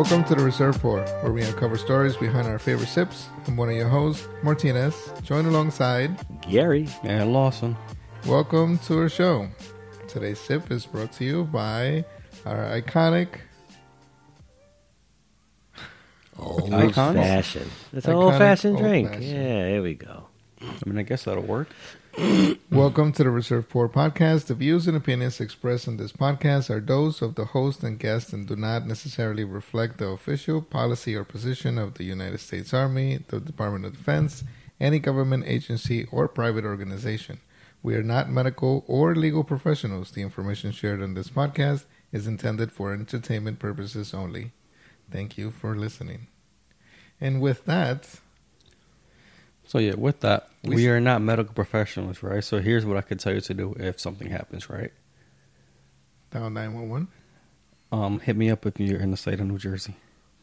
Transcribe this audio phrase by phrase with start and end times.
[0.00, 3.28] Welcome to the Reserve Pour, where we uncover stories behind our favorite sips.
[3.46, 6.18] I'm one of your hosts, Martinez, joined alongside.
[6.40, 6.88] Gary.
[7.02, 7.76] And Lawson.
[8.24, 9.50] Welcome to our show.
[10.08, 12.06] Today's sip is brought to you by
[12.46, 13.28] our iconic
[16.38, 17.16] Old Icons?
[17.16, 17.70] fashioned.
[17.92, 19.08] It's an Iconic old fashioned old drink.
[19.10, 19.26] fashioned.
[19.26, 20.28] Yeah, here we go.
[20.62, 21.68] I mean, I guess that'll work.
[22.18, 24.46] Welcome to the Reserve Pour podcast.
[24.46, 28.32] The views and opinions expressed in this podcast are those of the host and guest
[28.32, 33.20] and do not necessarily reflect the official policy or position of the United States Army,
[33.28, 34.42] the Department of Defense,
[34.80, 37.40] any government agency, or private organization.
[37.80, 40.10] We are not medical or legal professionals.
[40.10, 44.50] The information shared on this podcast is intended for entertainment purposes only.
[45.12, 46.26] Thank you for listening.
[47.20, 48.20] And with that,
[49.70, 52.42] So yeah, with that, We we, are not medical professionals, right?
[52.42, 54.90] So here's what I could tell you to do if something happens, right?
[56.32, 57.06] down 911.
[57.92, 59.94] Um, hit me up if you're in the state of New Jersey.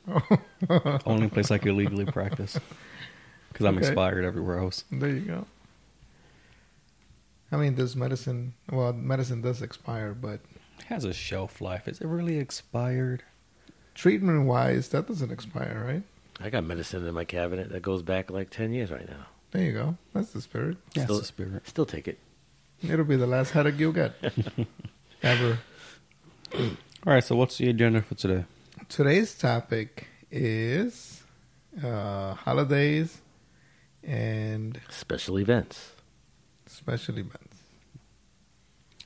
[1.06, 2.58] Only place I can legally practice.
[3.52, 3.88] Because I'm Okay.
[3.88, 4.84] expired everywhere else.
[4.92, 5.46] There you go.
[7.52, 8.54] I mean, does medicine?
[8.72, 10.40] Well, medicine does expire, but
[10.80, 11.88] It has a shelf life.
[11.88, 13.24] Is it really expired?
[13.96, 16.04] treatment-wise, that doesn't expire, right?
[16.40, 19.26] I got medicine in my cabinet that goes back like 10 years right now.
[19.52, 19.98] There you go.
[20.14, 20.78] That's the spirit.
[20.94, 21.68] Yeah, Still- the spirit.
[21.68, 22.20] Still take it.
[22.84, 24.14] It'll be the last headache you'll get
[25.24, 25.58] ever.
[26.54, 26.68] All
[27.06, 28.46] right, so what's the agenda for today?
[28.88, 31.24] Today's topic is
[31.84, 33.20] uh, holidays
[34.04, 35.94] and Special events.
[36.68, 37.58] special events.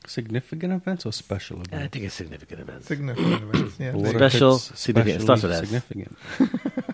[0.06, 1.74] Significant events or special events?
[1.86, 2.88] I think it's significant events.
[2.88, 3.80] Significant events.
[3.80, 3.94] Yeah.
[3.94, 5.22] What they- if Special, significant.
[5.22, 5.60] It starts with S.
[5.62, 6.18] significant.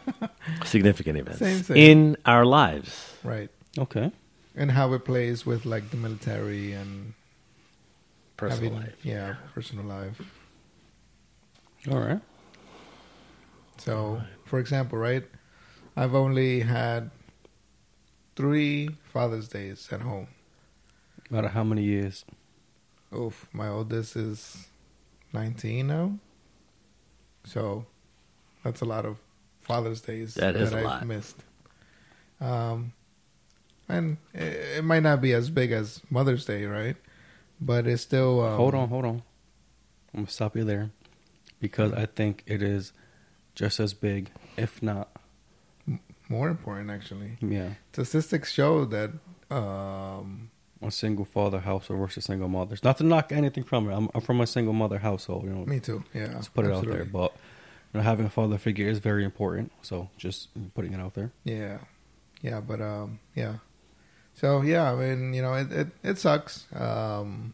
[0.66, 1.78] significant events Same thing.
[1.78, 3.14] in our lives.
[3.24, 3.50] right.
[3.78, 4.12] Okay.
[4.56, 7.14] And how it plays with like the military and
[8.38, 9.06] Personal having- life.
[9.06, 10.20] Yeah, personal life.
[11.90, 12.22] All right.
[13.78, 15.24] So, for example, right,
[15.96, 17.12] I've only had
[18.36, 20.28] three Father's Days at home.
[21.34, 22.26] Out of how many years?
[23.16, 24.68] Oof, my oldest is
[25.34, 26.18] 19 now.
[27.46, 27.86] So,
[28.64, 29.18] that's a lot of
[29.68, 31.06] Father's Days That is a I've lot.
[31.06, 31.44] missed.
[32.40, 32.94] Um,
[33.90, 36.96] and it, it might not be as big as Mother's Day, right?
[37.60, 38.42] But it's still.
[38.46, 39.24] Um, hold on, hold on.
[40.14, 40.92] I'm gonna stop you there
[41.60, 42.94] because I think it is
[43.56, 45.10] just as big, if not,
[46.30, 47.38] More important, actually.
[47.42, 49.12] yeah, Statistics show that.
[49.50, 50.52] Um,
[50.82, 52.84] a single father household versus single mothers.
[52.84, 53.96] Not to knock anything from it.
[53.96, 55.46] I'm, I'm from a single mother household.
[55.46, 56.04] You know, me too.
[56.14, 56.32] Yeah.
[56.36, 57.04] let's put it out there.
[57.06, 57.32] But you know,
[58.04, 59.72] having a father figure is very important.
[59.82, 61.32] So just putting it out there.
[61.44, 61.80] Yeah,
[62.42, 63.56] yeah, but um, yeah.
[64.34, 66.66] So yeah, I mean, you know, it it, it sucks.
[66.76, 67.54] Um,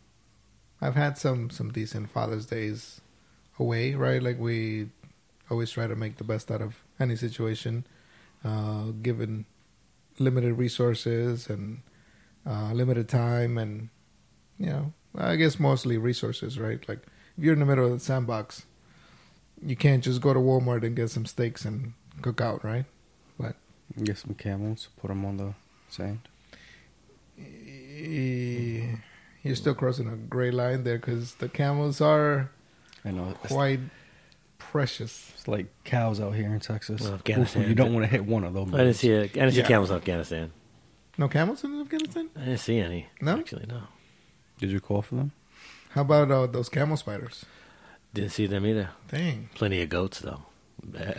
[0.81, 3.01] I've had some some decent Father's Days
[3.57, 4.21] away, right?
[4.21, 4.89] Like we
[5.49, 7.85] always try to make the best out of any situation,
[8.43, 9.45] uh, given
[10.19, 11.81] limited resources and
[12.45, 13.89] uh, limited time, and
[14.59, 16.83] you know, I guess mostly resources, right?
[16.87, 16.99] Like
[17.37, 18.65] if you're in the middle of the sandbox,
[19.65, 22.85] you can't just go to Walmart and get some steaks and cook out, right?
[23.39, 23.55] But
[24.03, 25.53] get some camels, put them on the
[25.89, 26.19] sand.
[27.39, 28.95] Eh,
[29.43, 32.49] You're still crossing a gray line there because the camels are
[33.05, 33.79] I know it's, quite
[34.57, 35.31] precious.
[35.35, 37.01] it's like cows out here in Texas.
[37.01, 37.67] Well, Ooh, Afghanistan.
[37.67, 38.73] you don't want to hit one of them.
[38.73, 39.67] I didn't see a, I didn't see Yeah.
[39.67, 40.51] camels in Afghanistan.
[41.17, 42.29] No camels in Afghanistan?
[42.35, 43.07] I didn't see any.
[43.21, 43.37] No?
[43.37, 43.81] Actually, no.
[44.59, 45.31] Did you call for them?
[45.91, 47.45] How about uh, those camel spiders?
[48.13, 48.89] Didn't see them either.
[49.09, 50.43] Dang, Plenty of goats, though.
[50.83, 51.13] Bah.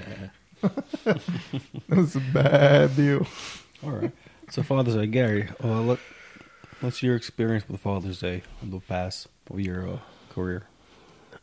[1.88, 3.27] that's a bad deal.
[3.82, 4.12] All right.
[4.50, 5.49] So Father's Day, Gary.
[5.62, 6.00] Uh, look,
[6.81, 9.99] what's your experience with Father's Day of the past of your uh,
[10.31, 10.65] career?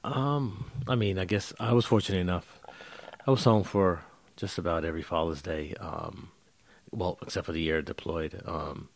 [0.03, 2.59] Um, I mean, I guess I was fortunate enough.
[3.28, 4.01] I was home for
[4.38, 5.73] just about every Father's Day.
[5.79, 6.29] Um,
[6.91, 8.90] well, except for the year deployed, um,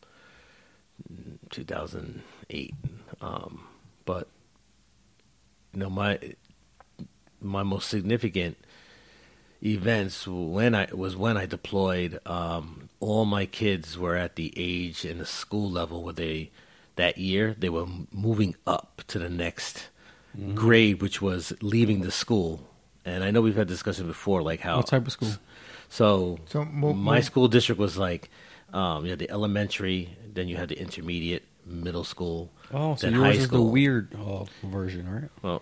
[1.50, 2.74] 2008.
[3.22, 3.68] Um,
[4.06, 4.28] but
[5.74, 6.20] you know, my
[7.46, 8.58] my most significant
[9.64, 12.20] events when I was when I deployed.
[12.26, 16.52] Um, all my kids were at the age and the school level where they
[16.96, 19.90] that year they were moving up to the next
[20.54, 22.68] grade, which was leaving the school.
[23.06, 25.30] And I know we've had discussion before, like how What type of school?
[25.90, 28.30] So, So mo- my mo- school district was like
[28.74, 33.14] um, you had the elementary, then you had the intermediate, middle school, Oh, so then
[33.16, 33.70] yours high is the school.
[33.72, 35.30] weird uh, version, right?
[35.42, 35.62] Well,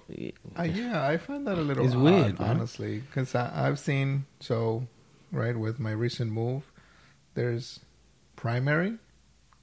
[0.58, 2.50] Uh, yeah, I find that a little It's odd, weird, right?
[2.50, 4.88] honestly, because I've seen so
[5.32, 6.64] right with my recent move.
[7.36, 7.80] There's
[8.36, 8.98] primary,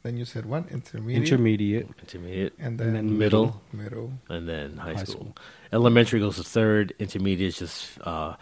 [0.02, 1.88] then you said what intermediate, Intermediate.
[2.00, 4.12] intermediate, and then, and then middle, middle.
[4.28, 5.14] and then high, High school.
[5.32, 5.37] school.
[5.72, 6.92] Elementary goes to third.
[6.98, 8.34] Intermediate is just uh,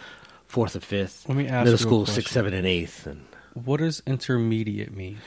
[0.46, 1.28] fourth and fifth.
[1.28, 2.14] Let me ask Middle you a school, question.
[2.22, 3.06] sixth, seventh, and eighth.
[3.06, 5.18] And What does intermediate mean?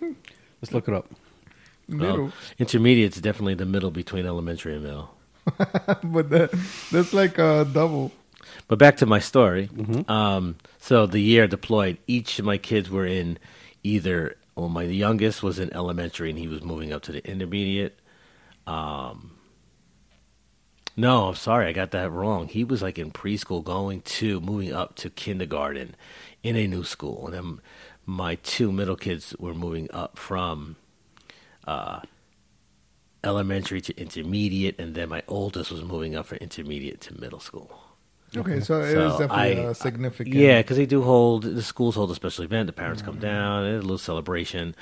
[0.00, 1.08] Let's look it up.
[1.92, 2.24] Middle.
[2.24, 5.14] well, intermediate's definitely the middle between elementary and middle.
[6.04, 6.50] but that,
[6.90, 8.12] that's like a double.
[8.68, 9.68] But back to my story.
[9.68, 10.08] Mhm.
[10.08, 13.38] Um, so the year deployed, each of my kids were in
[13.82, 14.36] either.
[14.54, 17.98] Well, my youngest was in elementary, and he was moving up to the intermediate.
[18.66, 19.32] Um,
[20.96, 22.48] no, I'm sorry, I got that wrong.
[22.48, 25.94] He was like in preschool, going to moving up to kindergarten
[26.42, 27.60] in a new school, and then
[28.04, 30.76] my two middle kids were moving up from
[31.66, 32.00] uh,
[33.24, 37.80] elementary to intermediate, and then my oldest was moving up from intermediate to middle school.
[38.36, 40.34] Okay, so it So is definitely I- a significant.
[40.34, 42.66] Yeah, because they do hold the schools hold a special event.
[42.66, 44.74] The parents come down, and a little celebration.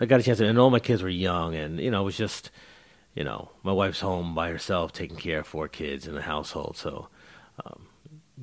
[0.00, 2.04] I got a chance, to, and all my kids were young, and you know, it
[2.04, 2.50] was just,
[3.14, 6.76] you know, my wife's home by herself, taking care of four kids in the household.
[6.76, 7.08] So,
[7.64, 7.86] um,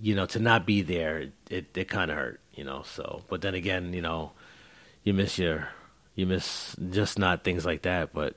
[0.02, 2.82] you know, to not be there, it it, it kind of hurt, you know.
[2.84, 4.32] So, but then again, you know,
[5.04, 5.70] you miss your,
[6.16, 8.36] you miss just not things like that, but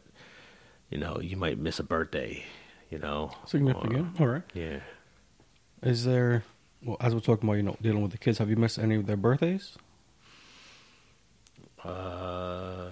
[0.90, 2.44] you know, you might miss a birthday,
[2.90, 4.20] you know, Significant.
[4.20, 4.42] All right.
[4.54, 4.80] yeah.
[5.82, 6.44] Is there?
[6.82, 8.96] Well, as we're talking about, you know, dealing with the kids, have you missed any
[8.96, 9.76] of their birthdays?
[11.84, 12.90] Uh,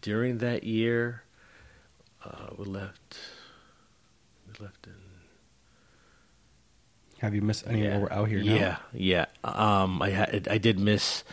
[0.00, 1.22] during that year,
[2.24, 3.18] uh, we left.
[4.46, 4.92] We left in.
[7.18, 8.54] Have you missed any yeah, while we're out here now?
[8.54, 9.26] Yeah, yeah.
[9.44, 11.24] Um, I had I did miss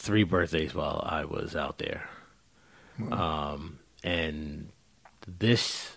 [0.00, 2.08] three birthdays while I was out there.
[3.12, 4.70] Um, and
[5.26, 5.96] this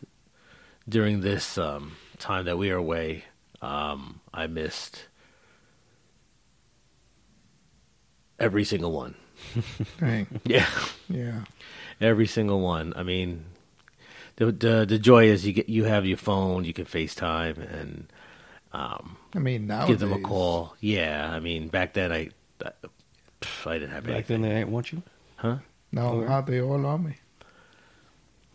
[0.87, 3.23] during this um, time that we were away,
[3.61, 5.07] um, I missed
[8.39, 9.15] every single one.
[10.45, 10.69] Yeah.
[11.09, 11.41] Yeah.
[11.99, 12.93] Every single one.
[12.95, 13.45] I mean,
[14.35, 18.11] the the the joy is you get you have your phone, you can FaceTime and
[18.73, 20.75] um, I mean, now give them a call.
[20.79, 22.29] Yeah, I mean, back then I,
[23.43, 24.41] pff, I didn't have Back anything.
[24.41, 25.01] then, they ain't want you.
[25.37, 25.57] huh?
[25.91, 26.27] Now Okay.
[26.27, 27.15] how they all on me.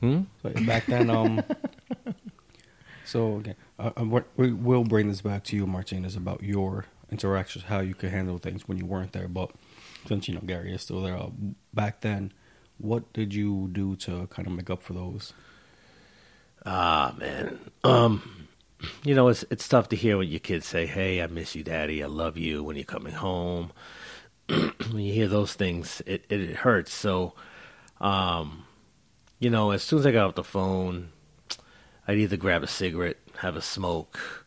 [0.00, 0.22] Hmm?
[0.42, 1.44] So back then, um.
[3.04, 6.86] so again, uh, uh, what- we will bring this back to you, Martinez, about your
[7.10, 9.28] interactions, how you could handle things when you weren't there.
[9.28, 9.50] But
[10.06, 11.30] since you know Gary is still there, uh,
[11.74, 12.32] back then,
[12.78, 15.32] what did you do to kind of make up for those?
[16.66, 17.58] Ah, man.
[17.84, 18.48] Um,
[19.04, 21.62] you know, it's it's tough to hear when your kids say, "Hey, I miss you,
[21.64, 22.02] Daddy.
[22.02, 23.72] I love you." When you're coming home,
[24.90, 26.92] when you hear those things, it it hurts.
[26.92, 27.34] So,
[28.00, 28.64] um,
[29.38, 31.10] you know, as soon as I got off the phone,
[32.06, 34.46] I'd either grab a cigarette, have a smoke,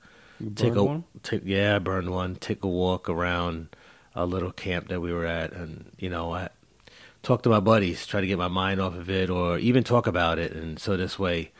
[0.56, 1.04] take a one?
[1.22, 2.36] take yeah, I burned one.
[2.36, 3.76] Take a walk around
[4.16, 6.50] a little camp that we were at, and you know, I
[7.22, 10.08] talk to my buddies, try to get my mind off of it, or even talk
[10.08, 11.52] about it, and so this way,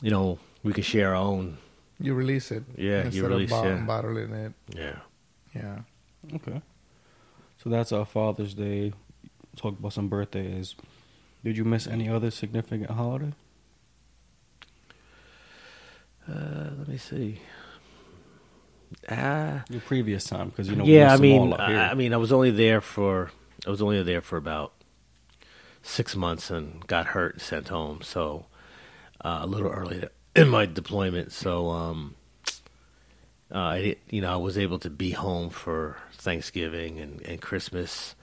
[0.00, 1.58] you know, we can share our own.
[2.00, 2.64] You release it.
[2.76, 3.76] Yeah, you instead release, of bo- yeah.
[3.84, 4.52] bottling it.
[4.74, 4.96] Yeah.
[5.54, 5.78] Yeah.
[6.34, 6.62] Okay.
[7.62, 8.94] So that's our Father's Day.
[9.56, 10.76] Talk about some birthdays.
[11.44, 13.32] Did you miss any other significant holiday?
[16.26, 17.40] Uh, let me see.
[19.10, 19.64] Ah.
[19.68, 20.84] Your previous time, because you know.
[20.84, 21.60] we yeah, I missed them all mean.
[21.60, 23.30] I, I mean, I was only there for
[23.66, 24.72] I was only there for about
[25.82, 28.00] six months and got hurt and sent home.
[28.02, 28.46] So
[29.22, 31.32] uh, a little early in my deployment.
[31.32, 32.14] So um,
[33.52, 38.14] uh, I you know I was able to be home for Thanksgiving and, and Christmas.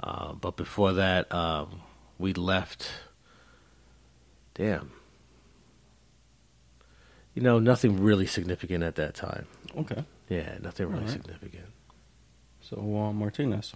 [0.00, 1.80] Uh, but before that, um,
[2.18, 2.88] we left.
[4.54, 4.90] Damn.
[7.34, 9.46] You know, nothing really significant at that time.
[9.76, 10.04] okay.
[10.28, 11.12] Yeah, nothing really Alright.
[11.12, 11.66] significant.
[12.62, 13.74] So uh, Martinez,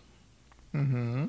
[0.74, 1.26] Mm-hmm.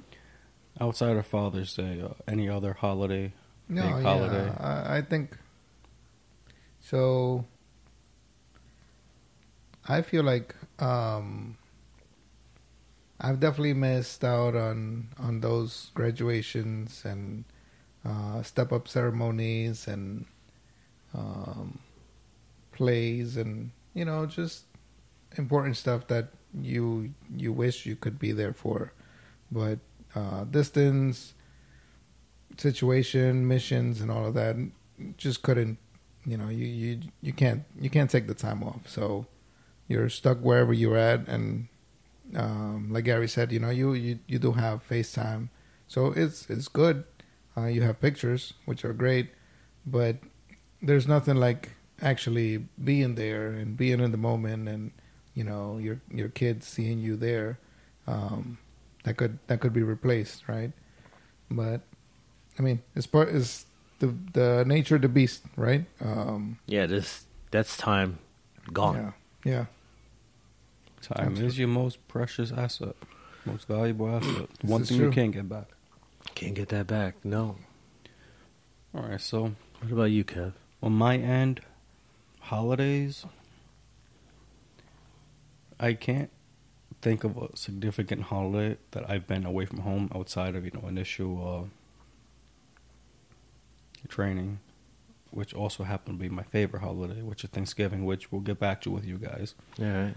[0.80, 3.34] outside of Father's Day, uh, any other holiday?
[3.68, 4.02] No, Big yeah.
[4.02, 4.50] holiday.
[4.58, 5.38] I, I think
[6.82, 7.46] so.
[9.88, 11.58] I feel like um,
[13.22, 17.44] I've definitely missed out on on those graduations and
[18.06, 20.26] uh, step up ceremonies and
[21.14, 21.80] um,
[22.72, 24.66] plays and you know just
[25.38, 28.94] important stuff that you you wish you could be there for,
[29.52, 29.80] but
[30.16, 31.34] uh, distance
[32.58, 34.56] situation, missions, and all of that.
[35.18, 35.78] Just couldn't,
[36.26, 38.88] you know, you you you can't you can't take the time off.
[38.88, 39.26] So
[39.88, 41.68] you're stuck wherever you're at, and
[42.36, 45.50] um, like Gary said, you know, you you you do have FaceTime,
[45.88, 47.04] so it's it's good.
[47.58, 49.30] Uh, you have pictures, which are great,
[49.86, 50.18] but
[50.82, 51.72] there's nothing like
[52.02, 54.92] actually being there and being in the moment, and
[55.34, 57.60] you know, your your kids seeing you there.
[58.08, 58.58] Um,
[59.04, 60.72] that could that could be replaced, right?
[61.50, 61.82] But
[62.58, 63.66] I mean, it's part is
[64.00, 65.86] the the nature of the beast, right?
[66.02, 68.20] Um, Yeah, this that's time
[68.72, 68.96] gone.
[68.96, 69.12] Yeah.
[69.52, 69.66] Yeah.
[71.02, 72.96] Time is your most precious asset,
[73.46, 74.48] most valuable asset.
[74.62, 75.12] One thing you true.
[75.14, 75.68] can't get back.
[76.36, 77.16] Can't get that back.
[77.24, 77.56] No.
[78.94, 80.54] All right, so What about you, Kev?
[80.82, 81.62] on my end,
[82.40, 83.26] holidays,
[85.80, 86.30] I can't
[87.02, 90.88] think of a significant holiday that I've been away from home outside of you know
[90.88, 91.70] initial
[94.04, 94.60] uh, training,
[95.32, 98.82] which also happened to be my favorite holiday, which is Thanksgiving, which we'll get back
[98.82, 99.56] to with you guys.
[99.80, 100.16] All right.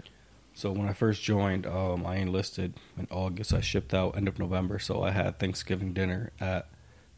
[0.55, 3.53] So when I first joined, um, I enlisted in August.
[3.53, 6.69] I shipped out end of November, so I had Thanksgiving dinner at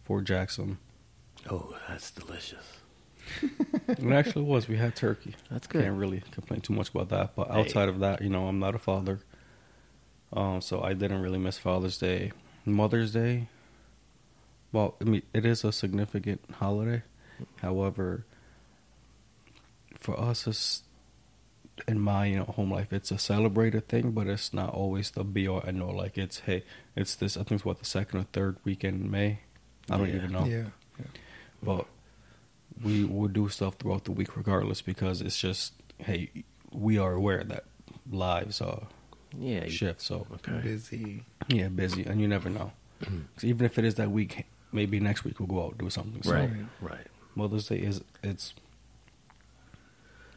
[0.04, 0.78] Fort Jackson.
[1.50, 2.66] Oh, that's delicious.
[3.88, 4.68] it actually was.
[4.68, 5.36] We had turkey.
[5.52, 5.84] That's good.
[5.84, 7.36] Can't really complain too much about that.
[7.36, 7.60] But Hey.
[7.60, 9.20] outside of that, you know, I'm not a father,
[10.32, 12.32] um, so I didn't really miss Father's Day,
[12.66, 13.48] Mother's Day.
[14.72, 17.04] Well, I mean, it is a significant holiday.
[17.58, 18.26] However,
[19.98, 20.84] for us, it's
[21.88, 25.24] in my you know home life, it's a celebrated thing, but it's not always the
[25.24, 25.96] be all end all.
[25.96, 26.64] Like it's hey,
[26.96, 27.36] it's this.
[27.38, 29.40] I think it's what the second or third weekend in May.
[29.90, 30.16] I don't Yeah.
[30.16, 30.66] even know Yeah.
[31.62, 31.86] but
[32.84, 36.30] we will do stuff throughout the week regardless because it's just hey
[36.72, 37.64] we are aware that
[38.12, 38.88] lives are
[39.38, 39.66] Yeah.
[39.66, 40.60] you- shift so Okay.
[40.62, 41.24] Busy.
[41.48, 45.24] yeah busy and you never know 'Cause even if it is that week maybe next
[45.24, 46.50] week we'll go out and do something so Right.
[46.50, 46.66] Right.
[46.82, 47.08] Right.
[47.36, 48.54] mother's day is it's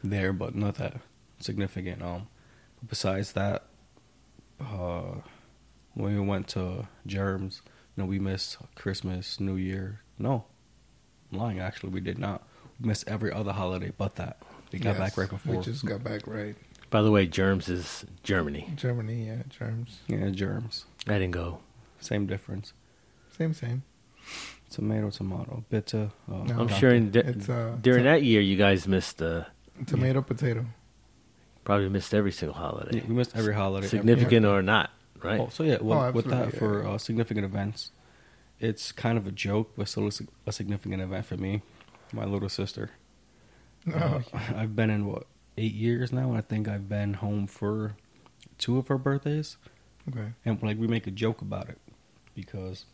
[0.03, 0.97] there but not that
[1.39, 2.27] significant um
[2.87, 3.65] besides that
[4.59, 5.15] uh
[5.93, 7.61] when we went to germs
[7.95, 10.45] you know we missed christmas new year no
[11.31, 12.43] I'm lying actually we did not
[12.79, 14.41] we missed every other holiday but that
[14.71, 16.55] we got Yes, back right before We just got back right.
[16.91, 18.71] By the way, Germs is Germany.
[18.75, 19.99] Germany, yeah, germs.
[20.07, 21.59] yeah germs I didn't go.
[21.99, 22.73] same difference
[23.37, 23.83] Same, same.
[24.71, 26.59] tomato tomato bitter uh, No.
[26.61, 29.45] I'm sure in di- It's, uh, during to- that year, you guys missed uh,
[29.87, 30.65] Tomato, potato.
[31.69, 34.89] Probably missed every single holiday, Yeah, we missed every holiday every- significant or not,
[35.21, 35.39] right?
[35.39, 37.91] Oh, so yeah, well, Oh, with that absolutely, for uh, significant events,
[38.59, 40.09] it's kind of a joke, but still
[40.47, 41.61] a, significant event for me.
[42.11, 42.89] My little sister.
[43.87, 47.45] Uh, Oh, I've been in what eight years now, and I think I've been home
[47.45, 47.95] for
[48.57, 49.57] two of her birthdays,
[50.09, 50.29] okay.
[50.43, 51.77] and like we make a joke about it
[52.33, 52.85] because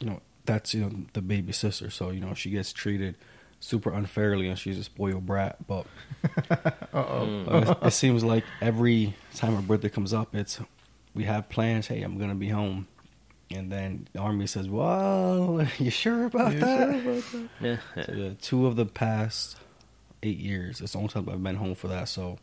[0.00, 3.16] you know that's you know the baby sister, so you know she gets treated
[3.60, 5.86] super unfairly, and she's a spoiled brat, but.
[6.94, 7.44] Uh
[7.82, 10.60] it, it seems like every time her birthday comes up, it's
[11.12, 11.88] we have plans.
[11.88, 12.86] Hey, I'm gonna be home,
[13.50, 17.48] and then the army says, "Well, you sure about You that?" sure about that?
[17.96, 18.04] Yeah.
[18.04, 19.56] So, yeah, two of the past
[20.22, 22.08] eight years, it's the only time I've been home for that.
[22.08, 22.38] So,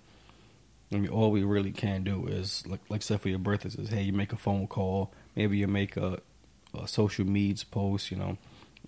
[0.92, 3.90] I mean, all we really can do is like, like, except for your birthdays, is
[3.90, 6.20] hey, you make a phone call, maybe you make a,
[6.78, 8.38] a social medias post, you know,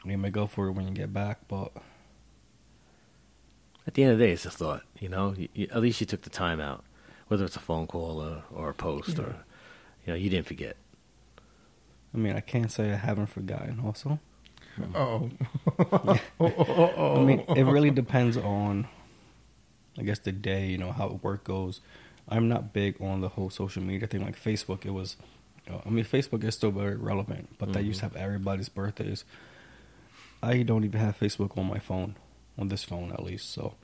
[0.05, 1.71] you make up for it when you get back, but
[3.85, 4.83] At the end of the day, it's a thought.
[4.99, 6.83] You know, you, you- at least you took the time out,
[7.27, 9.23] whether it's a phone call or, or a post, Yeah.
[9.25, 9.35] or
[10.05, 10.75] you know, you didn't forget.
[12.13, 13.79] I mean, I can't say I haven't forgotten.
[13.83, 14.19] Also.
[14.95, 15.29] Oh.
[15.79, 17.21] oh, oh, oh, oh.
[17.21, 18.87] I mean, it really depends on,
[19.97, 20.67] I guess, the day.
[20.67, 21.79] You know how work goes.
[22.29, 24.23] I'm not big on the whole social media thing.
[24.25, 25.17] Like Facebook, it was.
[25.69, 29.23] Uh, I mean, Facebook is still very relevant, but they used to have everybody's birthdays.
[30.41, 32.15] I don't even have Facebook on my phone,
[32.57, 33.51] on this phone at least.
[33.51, 33.75] So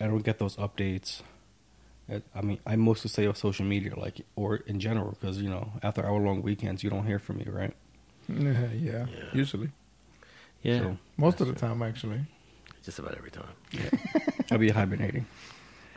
[0.00, 1.22] I don't get those updates.
[2.34, 5.72] I mean, I mostly stay off social media, like or in general, because you know,
[5.82, 7.74] after hour long weekends, you don't hear from me, right?
[8.28, 9.24] Yeah, yeah, Yeah.
[9.32, 9.70] usually.
[10.62, 12.20] Yeah, So Most of the That's time, actually.
[12.84, 13.48] just about every time.
[13.72, 13.90] Yeah,
[14.52, 15.26] I'll be hibernating.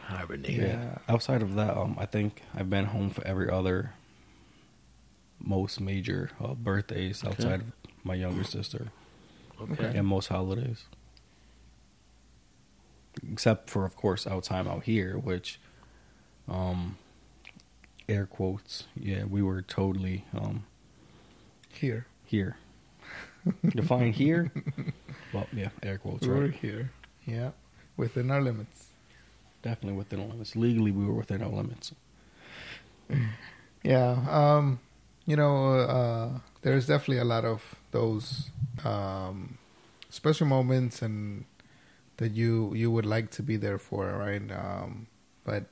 [0.01, 0.62] Hibernating.
[0.62, 0.98] Yeah.
[1.07, 3.93] Outside of that, um, I think I've been home for every other
[5.39, 7.31] most major uh, birthdays Okay.
[7.31, 7.67] outside of
[8.03, 8.88] my younger sister
[9.62, 9.95] Okay.
[9.98, 10.86] and most holidays.
[13.32, 15.60] Except for, of course, our time out here, which,
[16.48, 16.98] um,
[18.08, 20.66] air quotes, yeah, we were totally um,
[21.74, 22.06] Here.
[22.26, 22.58] here.
[23.70, 24.52] Define here,
[25.34, 26.54] well, yeah, air quotes, we were right?
[26.54, 26.92] here.
[27.26, 27.52] Yeah.
[27.98, 28.88] Within our limits.
[29.62, 30.56] Definitely within our limits.
[30.56, 31.94] Legally, we were within our limits.
[33.84, 34.18] Yeah.
[34.30, 34.80] Um,
[35.26, 38.52] you know, uh, there's definitely a lot of those
[38.84, 39.58] um,
[40.10, 41.46] special moments and
[42.20, 44.44] that you you would like to be there for, right?
[44.52, 45.08] Um,
[45.44, 45.66] but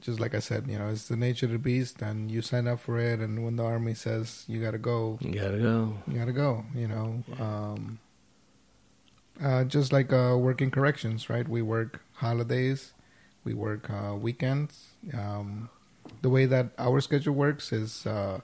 [0.00, 2.66] just like I said, you know, it's the nature of the beast, and you sign
[2.68, 5.98] up for it, and when the army says you got to go, You gotta go.
[6.06, 6.64] you gotta go.
[6.74, 7.06] You know,
[7.40, 7.98] um,
[9.42, 11.48] uh, just like uh, working corrections, right?
[11.48, 12.92] We work holidays,
[13.44, 14.88] we work uh, weekends.
[15.14, 15.68] Um,
[16.22, 18.40] the way that our schedule works is uh,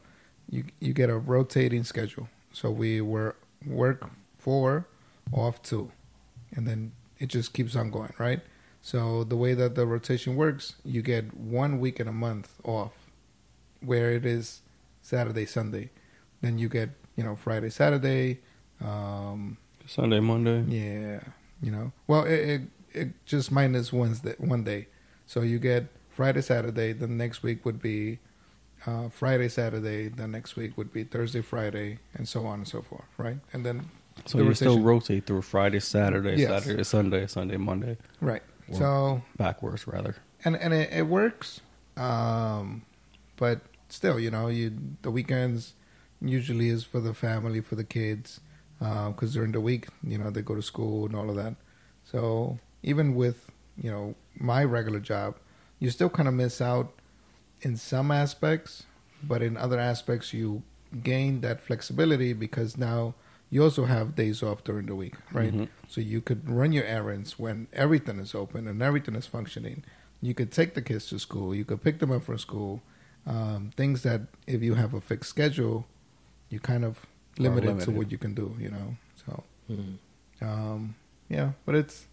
[0.50, 2.28] you you get a rotating schedule.
[2.52, 3.34] So we were
[3.66, 4.86] work four,
[5.32, 5.90] off two,
[6.54, 6.92] and then
[7.24, 8.40] it just keeps on going, right?
[8.82, 12.92] So the way that the rotation works, you get one week in a month off,
[13.80, 14.60] where it is
[15.00, 15.88] Saturday, Sunday.
[16.42, 18.40] Then you get you know Friday, Saturday.
[18.84, 20.64] Um, Sunday, Monday.
[20.68, 21.20] yeah,
[21.62, 21.92] you know.
[22.06, 22.62] Well, it, it
[22.92, 24.88] it just minus Wednesday, one day.
[25.24, 26.92] So you get Friday, Saturday.
[26.92, 28.18] The next week would be
[28.84, 30.08] uh, Friday, Saturday.
[30.08, 33.38] The next week would be Thursday, Friday, and so on and so forth, right?
[33.54, 33.86] And then
[34.26, 36.64] So you still rotate through Friday, Saturday, Yes.
[36.64, 38.42] Saturday, Sunday, Sunday, Monday, right.
[38.68, 40.16] Or- So backwards rather.
[40.44, 41.60] and and it, it works,
[41.96, 42.82] um,
[43.36, 45.74] but still, you know, you the weekends
[46.20, 48.40] usually is for the family, for the kids,
[48.78, 51.54] because during the week, you know, they go to school and all of that.
[52.04, 55.36] So even with you know my regular job,
[55.78, 56.92] you still kind of miss out
[57.60, 58.84] in some aspects,
[59.22, 60.62] but in other aspects, you
[61.02, 63.14] gain that flexibility because now
[63.50, 65.52] you also have days off during the week, right?
[65.54, 65.68] Mhm.
[65.88, 69.84] So you could run your errands when everything is open and everything is functioning.
[70.20, 71.54] You could take the kids to school.
[71.54, 72.82] You could pick them up from school.
[73.26, 75.86] Um, things that if you have a fixed schedule,
[76.50, 77.06] you kind of
[77.38, 78.56] limited, to what you can do.
[78.58, 78.96] You know,
[79.26, 79.98] so Mhm.
[80.40, 80.94] um,
[81.28, 81.52] yeah.
[81.64, 82.06] But it's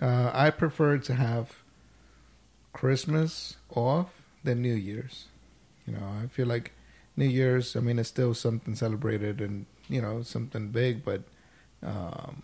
[0.00, 1.56] uh, I prefer to have
[2.72, 5.26] Christmas off than New Year's.
[5.86, 6.72] You know, I feel like
[7.16, 7.74] New Year's.
[7.76, 11.22] I mean, it's still something celebrated and you know something big, but
[11.82, 12.42] um,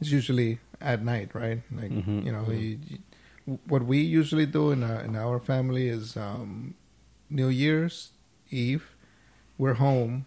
[0.00, 1.62] it's usually at night, right?
[1.72, 2.24] Like Mhm.
[2.24, 6.74] you know, you, you, what we usually do in our, in our family is um,
[7.30, 8.10] New Year's
[8.50, 8.94] Eve.
[9.58, 10.26] We're home.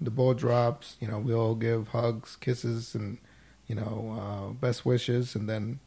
[0.00, 0.96] The ball drops.
[1.00, 3.18] You know, we all give hugs, kisses, and
[3.66, 5.78] you know, uh, best wishes, and then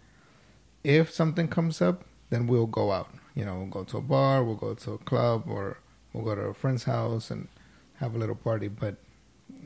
[0.83, 3.09] if something comes up, then we'll go out.
[3.35, 5.79] You know, we'll go to a bar, we'll go to a club, or
[6.13, 7.47] we'll go to a friend's house and
[7.95, 8.67] have a little party.
[8.69, 8.95] But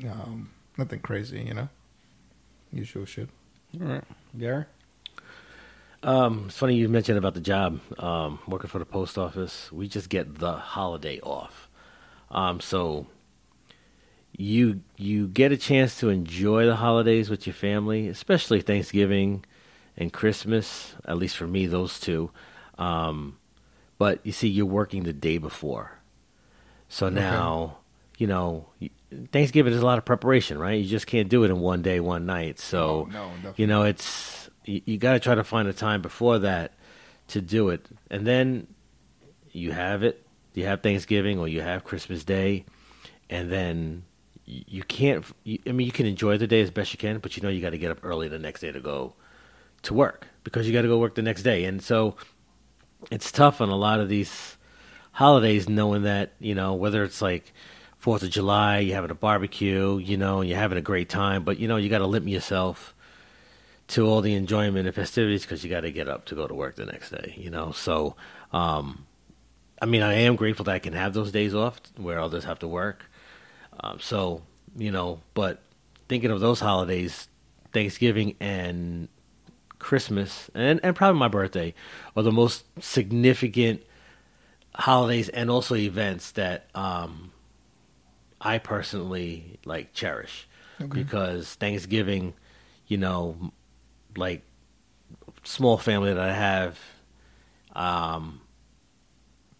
[0.06, 1.70] um, nothing crazy, you know.
[2.72, 3.30] Usual shit.
[3.82, 4.04] All right,
[4.38, 4.66] Gary.
[6.04, 7.80] Um, it's funny you mentioned about the job.
[8.00, 11.70] Um, working for the post office, we just get the holiday off.
[12.30, 13.08] Um, so
[14.36, 19.44] you you get a chance to enjoy the holidays with your family, especially Thanksgiving
[19.98, 20.96] and Christmas.
[21.06, 22.32] At least for me, those two.
[22.78, 23.38] Um,
[23.98, 26.00] but you see, you're working the day before,
[26.88, 27.16] so Okay.
[27.16, 27.80] now
[28.18, 28.68] you know
[29.32, 30.80] Thanksgiving is a lot of preparation, right?
[30.82, 32.60] You just can't do it in one day, one night.
[32.60, 36.02] So Oh, no, you know it's you, you got to try to find a time
[36.02, 36.74] before that
[37.30, 38.67] to do it, and then
[39.52, 40.26] you have it.
[40.54, 42.65] You have Thanksgiving or you have Christmas Day,
[43.30, 44.04] and then
[44.46, 45.26] you can't.
[45.43, 47.50] You, I mean, you can enjoy the day as best you can, but you know
[47.50, 49.13] you got to get up early the next day to go
[49.84, 52.15] to work because you got to go work the next day, and so
[53.12, 54.58] it's tough on a lot of these
[55.13, 57.54] holidays knowing that you know whether it's like
[58.08, 61.43] Fourth of July, you're having a barbecue, you know, and you're having a great time,
[61.43, 62.96] but you know you got to limit yourself
[63.89, 66.54] to all the enjoyment and festivities because you got to get up to go to
[66.54, 67.74] work the next day, you know.
[67.74, 68.15] So,
[68.54, 69.06] um,
[69.82, 72.60] I mean, I am grateful that I can have those days off where others have
[72.60, 73.04] to work.
[73.82, 74.41] Um, so,
[74.78, 75.60] you know, but
[76.08, 77.28] thinking of those holidays,
[77.74, 79.10] Thanksgiving and
[79.80, 81.74] Christmas, and, and probably my birthday,
[82.15, 83.84] are the most significant
[84.76, 87.27] holidays and also events that um,
[88.48, 90.48] I personally like cherish
[90.80, 91.04] Okay.
[91.04, 92.34] because Thanksgiving,
[92.88, 93.52] you know,
[94.16, 94.44] like
[95.44, 96.80] small family that I have,
[97.76, 98.42] um,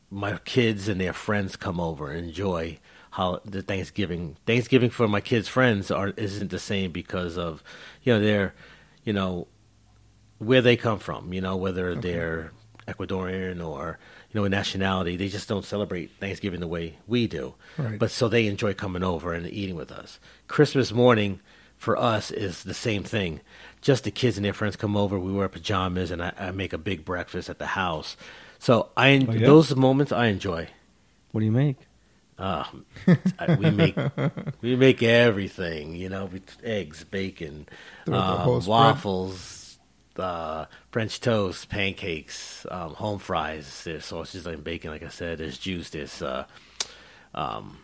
[0.10, 2.80] my kids and their friends come over and enjoy
[3.12, 4.38] how the Thanksgiving.
[4.46, 7.62] Thanksgiving for my kids' friends are isn't the same because of
[8.04, 8.54] you know they're
[9.04, 9.48] you know
[10.38, 11.34] where they come from.
[11.34, 12.52] You know whether they're
[12.88, 14.00] Ecuadorian or
[14.46, 17.56] a nationality, they just don't celebrate Thanksgiving the way we do.
[17.78, 17.98] Right.
[18.00, 20.20] But so they enjoy coming over and eating with us.
[20.48, 21.40] Christmas morning
[21.78, 23.42] for us is the same thing.
[23.82, 25.20] Just the kids and their friends come over.
[25.20, 28.18] We wear pajamas and I, I make a big breakfast at the house.
[28.60, 29.46] So I Oh, yeah?
[29.46, 30.70] those moments I enjoy.
[31.32, 31.78] What do you make?
[32.40, 32.64] Uh,
[33.60, 33.96] we make
[34.62, 36.30] we make everything, you know,
[36.64, 37.68] eggs, bacon,
[38.08, 38.78] um, whole spread.
[40.18, 43.84] Waffles, uh, French toast, pancakes, um, home fries.
[43.84, 45.38] There's sausages and bacon, like I said.
[45.40, 45.90] There's juice.
[45.90, 46.46] There's uh,
[47.34, 47.78] um,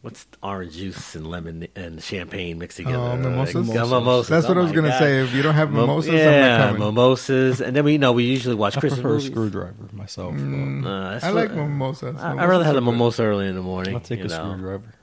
[0.00, 2.96] what's orange juice and lemon and champagne mixed together.
[2.98, 3.68] Oh, mimosas?
[3.68, 4.28] Yeah, mimosas.
[4.28, 4.98] That's what Oh I was gonna God.
[4.98, 5.22] say.
[5.22, 6.82] If you don't have Mo- mimosas, I'm yeah, not coming.
[6.86, 9.30] mimosas, and then we you know we usually watch I Christmas prefer a movies.
[9.30, 10.34] screwdriver myself.
[10.34, 12.20] Mm, Uh, that's I like what- mimosas.
[12.20, 12.92] I, I rather have a the good.
[12.92, 13.94] mimosa early in the morning.
[13.94, 14.34] I'll take you a know.
[14.52, 14.94] screwdriver.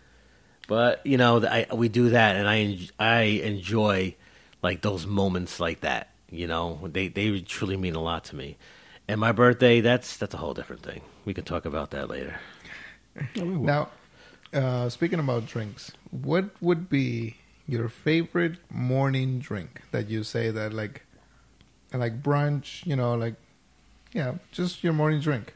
[0.67, 4.15] But you know, I, we do that, and I I enjoy
[4.62, 6.10] like those moments like that.
[6.30, 8.58] You know, they they truly mean a lot to me.
[9.08, 11.02] And my birthday, that's that's a whole different thing.
[11.26, 12.39] We can talk about that later.
[13.34, 13.65] Yeah, we will.
[13.65, 13.89] Now,
[14.54, 20.74] uh, speaking about drinks, what would be your favorite morning drink that you say that
[20.74, 21.04] like,
[21.93, 23.36] like brunch, you know, like,
[24.13, 25.54] yeah, just your morning drink.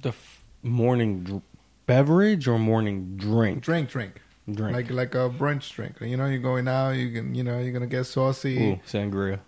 [0.00, 1.42] The f- morning dr-
[1.86, 3.62] beverage or morning drink?
[3.62, 4.20] Drink, drink.
[4.50, 4.74] Drink.
[4.76, 5.96] Like like a brunch drink.
[6.00, 8.56] You know, you're going out, you can you know, you're gonna get saucy.
[8.72, 9.40] Ooh, sangria.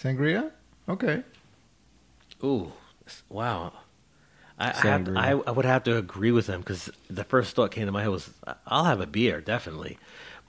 [0.00, 0.50] Sangria?
[0.88, 1.22] Okay.
[2.42, 2.72] Ooh,
[3.28, 3.72] wow.
[4.58, 5.16] I, I, have, Sangria.
[5.18, 8.02] I, I would have to agree with them because the first thought came to my
[8.02, 8.30] head was
[8.66, 9.98] I'll have a beer definitely.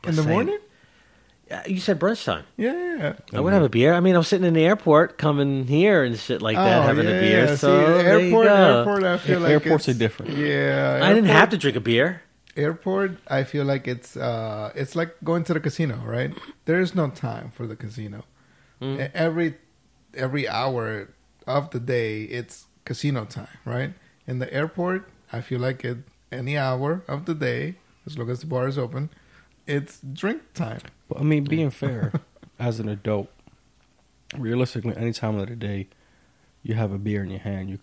[0.01, 0.59] But In the saying- morning?
[1.67, 2.45] You said brunch time.
[2.55, 3.37] Yeah, yeah, yeah.
[3.37, 3.93] I would have a beer.
[3.93, 6.81] I mean, I was sitting in the airport coming here and shit like that, Oh,
[6.83, 7.45] having yeah, a beer.
[7.45, 7.55] yeah.
[7.55, 8.77] So See, there you airport, go.
[8.79, 9.03] airport.
[9.03, 10.37] I feel Yeah, like airports it's- are different.
[10.37, 12.21] Yeah, I didn't have to drink a beer.
[12.57, 16.33] Airport, I feel like it's uh, it's like going to the casino, right?
[16.65, 18.25] There's no time for the casino.
[18.81, 19.11] Mm.
[19.13, 19.55] Every
[20.13, 21.09] every hour
[21.47, 23.93] of the day, it's casino time, right?
[24.27, 25.99] In the airport, I feel like it
[26.31, 29.09] any hour of the day, as long as the bar is open,
[29.67, 30.81] it's drink time.
[31.07, 32.11] But I mean, being fair,
[32.59, 33.29] as an adult,
[34.37, 35.87] realistically, any time of the day,
[36.63, 37.79] you have a beer in your hand, you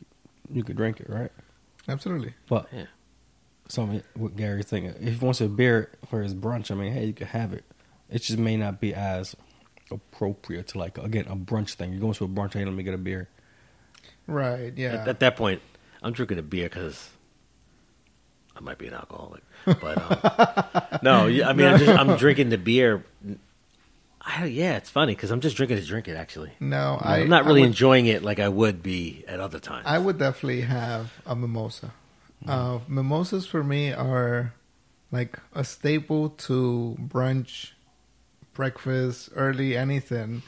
[0.52, 1.32] you could drink it, right?
[1.88, 2.34] Absolutely.
[2.48, 2.84] But Yeah.
[3.68, 7.06] Something what Gary's thinking, if he wants a beer for his brunch, I mean, hey,
[7.06, 7.64] you could have it.
[8.10, 9.36] It just may not be as
[9.90, 11.92] appropriate to like again a brunch thing.
[11.92, 13.28] You're going to a brunch, hey, let me get a beer.
[14.26, 14.72] Right.
[14.76, 14.94] Yeah.
[14.94, 15.62] At, at that point,
[16.02, 17.10] I'm drinking a beer because
[18.56, 19.42] I might be an alcoholic.
[19.64, 23.04] But um, no, I mean, I'm, just, I'm drinking the beer.
[24.20, 26.16] I, yeah, it's funny because I'm just drinking to drink it.
[26.16, 29.40] Actually, no, I, I, am not really would, enjoying it like I would be at
[29.40, 29.84] other times.
[29.86, 31.92] I would definitely have a mimosa.
[32.46, 34.54] Uh, mimosas for me are
[35.10, 37.72] like a staple to brunch,
[38.54, 40.42] breakfast, early anything.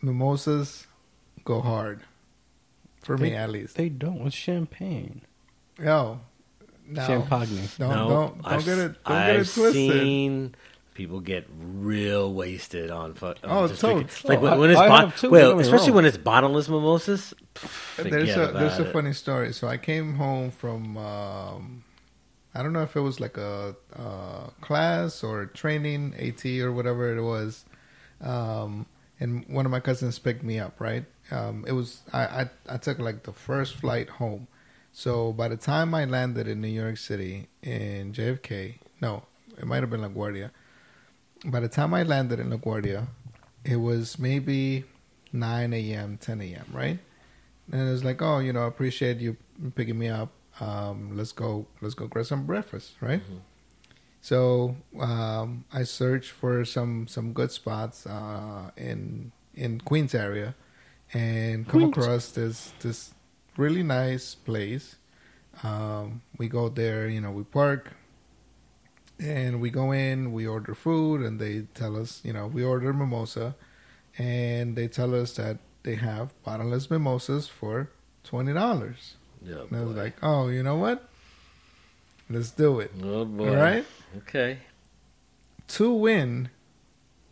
[0.00, 0.86] Mimosas
[1.44, 2.02] go hard
[3.02, 3.76] for me at least.
[3.76, 4.26] They don't.
[4.26, 5.22] It's champagne.
[5.80, 6.20] Yo,
[6.86, 7.68] no, Champagne.
[7.78, 9.72] Don't no, don't don't I've, get it don't I've get it twisted.
[9.92, 10.54] seen
[10.98, 13.14] people get real wasted on.
[13.14, 14.08] fu- on Oh, just drinking.
[14.24, 15.94] Like Oh, when, when it's I bon- have too, well, especially wrong.
[15.96, 17.32] when it's bottomless mimosas.
[17.54, 18.92] pff, there's a there's a it.
[18.92, 19.52] funny story.
[19.54, 21.84] So I came home from um,
[22.54, 27.16] I don't know if it was like a uh, class or training, AT or whatever
[27.16, 27.64] it was,
[28.20, 28.86] um,
[29.20, 30.80] and one of my cousins picked me up.
[30.80, 34.48] Right, um, it was I, I I took like the first flight home.
[34.92, 39.22] So by the time I landed in New York City in JFK, no,
[39.56, 40.50] it might have been LaGuardia.
[41.44, 43.06] By the time I landed in LaGuardia,
[43.64, 44.84] it was maybe
[45.32, 46.98] 9 a.m., 10 a.m., right?
[47.70, 49.36] And it was like, oh, you know, I appreciate you
[49.74, 50.30] picking me up.
[50.60, 53.22] Um, let's go, let's go grab some breakfast, right?
[54.20, 60.54] So um, I searched for some some good spots uh, in in Queens area,
[61.12, 61.96] and come Queens.
[61.96, 63.14] across this this
[63.56, 64.96] really nice place.
[65.62, 67.92] Um, we go there, you know, we park,
[69.20, 72.92] and we go in, we order food, and they tell us, you know, we order
[72.92, 73.54] mimosa,
[74.16, 77.90] and they tell us that they have bottomless mimosas for
[78.24, 79.14] twenty dollars.
[79.44, 80.00] Yeah, And I was boy.
[80.02, 81.08] like, oh, you know what?
[82.30, 82.90] Let's do it.
[83.02, 83.48] oh boy.
[83.50, 83.86] All right.
[84.18, 84.58] Okay.
[85.68, 86.50] To win,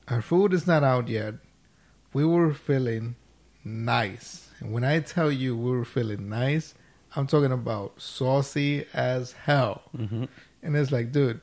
[0.09, 1.35] our food is not out yet.
[2.13, 3.17] We were feeling
[3.65, 4.49] nice.
[4.61, 6.75] And when I tell you we were feeling nice,
[7.15, 9.83] I'm talking about saucy as hell.
[9.97, 10.25] Mm-hmm.
[10.63, 11.41] And it's like, dude,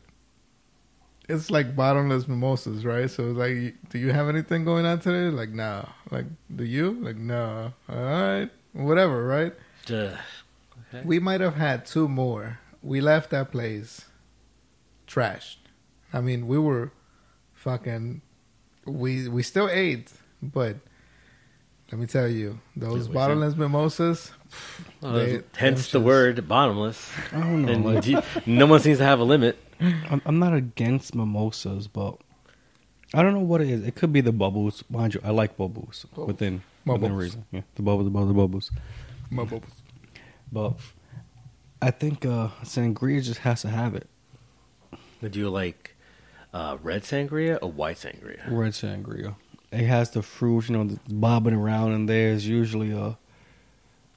[1.30, 3.10] it's like bottomless mimosas, right?
[3.10, 5.34] So it's like, do you have anything going on today?
[5.36, 5.86] Like, nah.
[6.12, 6.92] Like, do you?
[7.02, 7.74] Like, no.
[7.90, 8.50] All right.
[8.74, 9.54] Whatever, right?
[9.86, 10.16] Duh.
[10.94, 11.06] Okay.
[11.06, 12.60] We might have had two more.
[12.82, 14.06] We left that place
[15.08, 15.58] trashed.
[16.12, 16.92] I mean, we were
[17.54, 18.22] fucking.
[18.86, 20.76] We we still ate, but
[21.92, 24.32] let me tell you, those Yeah, we bottomless mimosas.
[25.02, 27.10] Well, They- hence the them word bottomless.
[27.32, 27.72] I don't know.
[27.72, 29.58] And Like, you- no one seems to have a limit.
[30.10, 32.18] I'm, I'm not against mimosas, but
[33.14, 33.84] I don't know what it is.
[33.86, 34.84] It could be the bubbles.
[34.90, 36.28] Mind you, I like bubbles Bubbles.
[36.28, 37.22] within within Bubbles.
[37.24, 37.46] reason.
[37.52, 38.72] Yeah, the bubbles, the bubbles, the bubbles.
[39.32, 39.64] Bubbles.
[40.52, 40.74] But
[41.82, 44.08] I think uh, sangria just has to have it.
[45.22, 45.96] Would you like
[46.54, 48.42] uh, red sangria or white sangria?
[48.50, 49.36] Red sangria.
[49.72, 53.18] It has the fruit, you know, bobbing around, and there's usually a.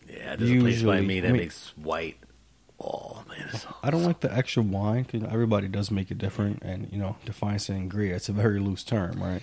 [0.09, 2.17] Yeah, there's a place by me that I mean- makes white.
[2.87, 6.19] Oh man, it's so, I don't like the extra wine because everybody does make it
[6.19, 8.13] different, and you know, define sangria.
[8.15, 9.43] It's a very loose term, right?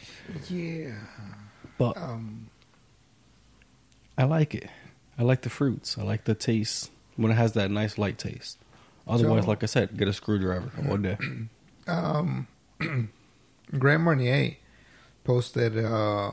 [0.50, 0.96] Yeah.
[1.78, 2.50] But Um.
[4.18, 4.70] I like it.
[5.18, 5.98] I like the fruits.
[5.98, 8.58] I like the taste when it has that nice light taste.
[9.08, 11.18] Otherwise, So- like I said, get a screwdriver one day.
[11.88, 12.48] Um.
[13.78, 14.56] Grand Marnier
[15.26, 16.32] posted uh,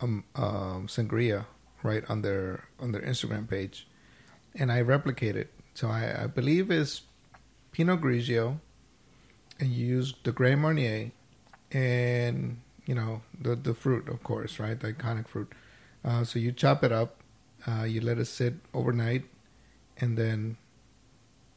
[0.00, 1.46] um, um, sangria
[1.82, 3.86] right on their on their Instagram page,
[4.54, 5.46] and I replicated.
[5.74, 7.02] So I, I believe it's
[7.72, 8.58] Pinot Grigio,
[9.58, 11.12] and you use the Grand Marnier,
[11.72, 14.78] and you know, the the fruit, of course, right?
[14.78, 15.52] The iconic fruit.
[16.04, 17.16] Uh, so you chop it up,
[17.66, 19.24] uh, you let it sit overnight,
[19.98, 20.56] and then,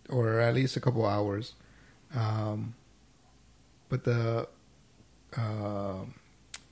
[0.09, 1.53] or at least a couple hours.
[2.15, 2.75] Um,
[3.89, 4.47] but the
[5.35, 6.05] uh,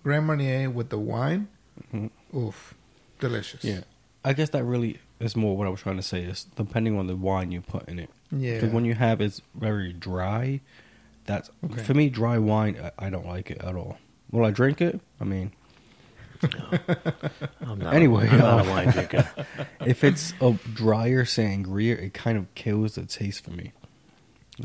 [0.03, 1.47] Grand Marnier with the wine,
[1.93, 2.11] Mhm.
[2.35, 2.75] oof,
[3.19, 3.63] delicious.
[3.63, 3.81] Yeah,
[4.23, 6.21] I guess that really is more what I was trying to say.
[6.23, 8.09] Is depending on the wine you put in it.
[8.31, 8.55] yeah.
[8.55, 10.61] Because when you have it's very dry,
[11.25, 11.81] that's Okay.
[11.83, 12.77] for me dry wine.
[12.99, 13.97] I, I don't like it at all.
[14.31, 14.99] Will I drink it?
[15.19, 15.51] I mean,
[17.61, 19.29] I'm not, Anyway, I'm not uh, a wine drinker.
[19.85, 23.71] if it's a drier sangria, it kind of kills the taste for me.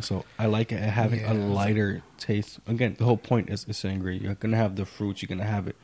[0.00, 1.32] So I like it having Yeah.
[1.32, 2.58] a lighter taste.
[2.66, 4.20] Again, the whole point is, is sangria.
[4.20, 5.22] You're gonna have the fruits.
[5.22, 5.76] You're gonna have it,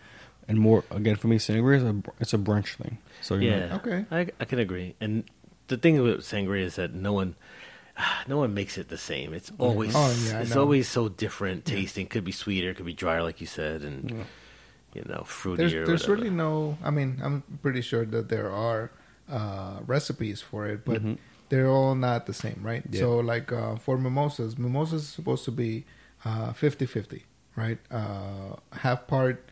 [0.53, 0.85] and more.
[0.91, 2.99] Again, for me, sangria is a it's a brunch thing.
[3.21, 3.77] So you know, Yeah.
[3.81, 4.05] Okay.
[4.11, 4.95] I, I can agree.
[5.01, 5.25] And
[5.69, 7.35] the thing with sangria is that no one,
[8.29, 9.33] no one makes it the same.
[9.35, 12.07] It's always, Oh, yeah, it's always so different tasting.
[12.07, 14.25] Could be sweeter, could be drier, like you said, and Yeah.
[14.95, 15.57] you know, fruitier.
[15.57, 16.77] there's there's really no.
[16.85, 18.91] I mean, I'm pretty sure that there are
[19.31, 21.17] uh, recipes for it, but Mhm.
[21.49, 22.83] they're all not the same, right?
[22.91, 23.01] Yeah.
[23.01, 25.85] So, like uh, for mimosas, mimosas is supposed to be
[26.25, 27.23] uh, 50-50,
[27.57, 27.79] right?
[27.91, 29.49] Uh, half part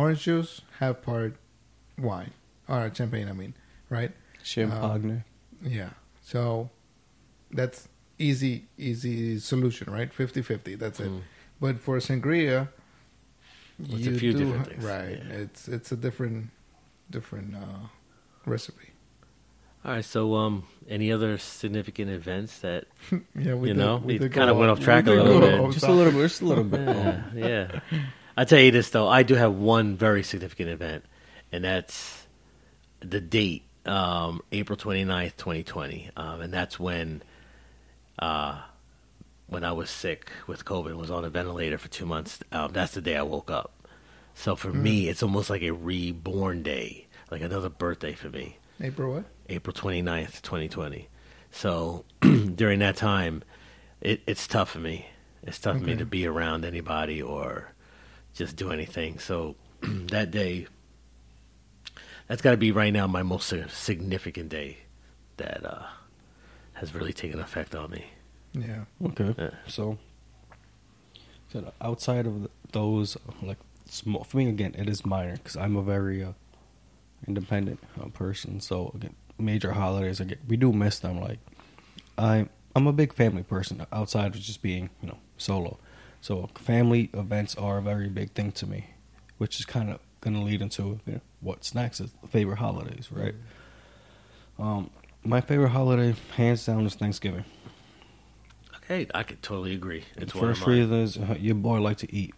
[0.00, 1.32] orange juice, half part
[1.98, 2.32] wine
[2.68, 3.28] or champagne.
[3.28, 3.54] I mean,
[3.96, 4.12] right?
[4.42, 5.24] champagne.
[5.62, 5.90] Yeah.
[6.22, 6.70] So
[7.58, 10.10] that's easy, easy solution, right?
[10.12, 11.08] 50-50, That's it.
[11.10, 11.20] Mm.
[11.60, 12.68] But for sangria,
[13.82, 15.18] It's a few different things, right?
[15.26, 15.42] yeah.
[15.44, 16.48] It's it's a different
[17.10, 17.82] different uh,
[18.46, 18.88] recipe.
[19.84, 20.04] All right.
[20.04, 20.54] So, um,
[20.88, 22.84] any other significant events that
[23.46, 25.72] Yeah, You know, we did kinda went off- off track we a little bit.
[25.72, 26.80] just a little bit, just a little bit.
[26.80, 27.80] yeah, yeah.
[28.40, 31.04] I tell you this though, I do have one very significant event,
[31.52, 32.26] and that's
[33.00, 36.08] the date, um, April 29th, 2020.
[36.16, 37.22] Um, and that's when
[38.18, 38.62] uh,
[39.46, 42.38] when I was sick with COVID and was on a ventilator for two months.
[42.50, 43.74] Um, that's the day I woke up.
[44.32, 48.56] So for me, it's almost like a reborn day, like another birthday for me.
[48.80, 49.24] April what?
[49.50, 51.08] April 29th, 2020.
[51.50, 52.06] So
[52.54, 53.42] during that time,
[54.00, 55.10] it, it's tough for me.
[55.42, 57.74] It's tough for me to be around anybody or
[58.40, 59.18] just do anything.
[59.18, 60.66] So that day,
[62.26, 64.78] that's got to be right now my most significant day
[65.36, 65.86] that uh,
[66.72, 68.06] has really taken effect on me.
[68.54, 68.84] Yeah.
[69.04, 69.34] Okay.
[69.38, 69.50] Yeah.
[69.68, 69.98] So,
[71.52, 75.82] so outside of those, like small for me again, it is minor because I'm a
[75.82, 76.32] very uh,
[77.28, 78.60] independent uh, person.
[78.60, 81.20] So again, major holidays, again, we do miss them.
[81.20, 81.40] Like
[82.16, 85.78] I, I'm a big family person outside of just being you know solo.
[86.20, 88.90] So family events are a very big thing to me,
[89.38, 93.08] which is kind of going to lead into you know, what's next is favorite holidays,
[93.10, 93.34] right?
[94.58, 94.90] Um,
[95.24, 97.44] my favorite holiday, hands down, is Thanksgiving.
[98.76, 100.04] Okay, I could totally agree.
[100.16, 102.34] It's one First reason is uh, your boy like to eat.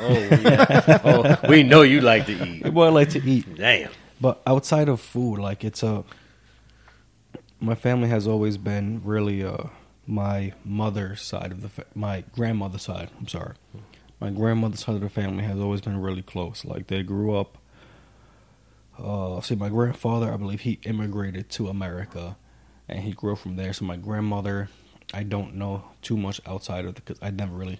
[0.00, 1.00] Oh, yeah.
[1.04, 2.62] oh, we know you like to eat.
[2.62, 3.56] Your boy like to eat.
[3.56, 3.90] Damn.
[4.20, 6.04] But outside of food, like it's a.
[7.60, 9.64] My family has always been really uh
[10.08, 13.10] my mother's side of the fa- my grandmother's side.
[13.20, 13.54] I'm sorry,
[14.20, 16.64] my grandmother's side of the family has always been really close.
[16.64, 17.58] Like they grew up.
[18.98, 22.36] Uh, see, my grandfather, I believe he immigrated to America,
[22.88, 23.72] and he grew from there.
[23.72, 24.70] So my grandmother,
[25.12, 27.78] I don't know too much outside of because I never really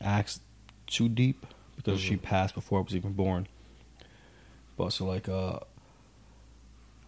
[0.00, 0.40] asked
[0.86, 1.46] too deep
[1.76, 3.46] because she passed before I was even born.
[4.78, 5.60] But so like uh,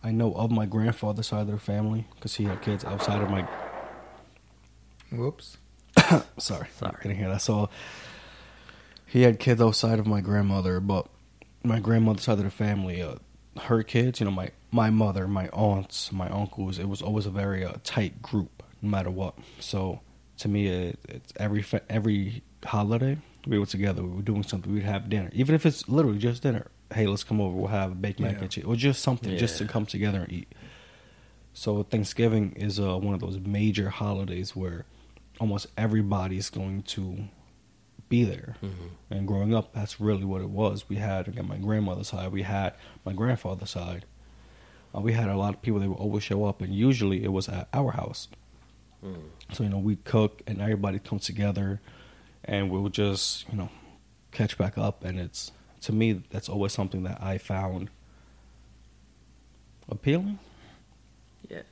[0.02, 3.30] I know of my grandfather's side of the family because he had kids outside of
[3.30, 3.48] my.
[5.12, 5.58] Whoops.
[6.38, 6.96] Sorry, Sorry.
[7.00, 7.40] couldn't hear that.
[7.42, 7.68] So
[9.06, 11.06] he had kids outside of my grandmother, but
[11.62, 13.16] my grandmother's side of the family, uh,
[13.62, 17.30] her kids, you know, my my mother, my aunts, my uncles, it was always a
[17.30, 19.34] very uh, tight group, no matter what.
[19.60, 20.00] So
[20.38, 24.72] to me, it, it's every fa- every holiday we were together, we were doing something,
[24.72, 26.66] we'd have dinner, even if it's literally just dinner.
[26.92, 28.40] Hey, let's come over, we'll have a baked mac Yeah.
[28.40, 30.52] and cheese, or just something, just to come together and eat.
[31.52, 34.86] So Thanksgiving is uh, one of those major holidays where
[35.44, 37.18] almost everybody's going to
[38.08, 38.56] be there.
[39.10, 40.88] And growing up, that's really what it was.
[40.88, 42.72] We had again my grandmother's side, we had
[43.04, 44.06] my grandfather's side.
[44.94, 47.32] Uh, we had a lot of people that would always show up, and usually it
[47.32, 48.28] was at our house.
[49.52, 51.80] So you know we'd cook, and everybody comes together,
[52.42, 53.68] and we would just you know
[54.32, 55.04] catch back up.
[55.04, 55.52] And it's
[55.82, 57.90] to me that's always something that I found
[59.90, 60.38] appealing,
[61.50, 61.62] Yeah.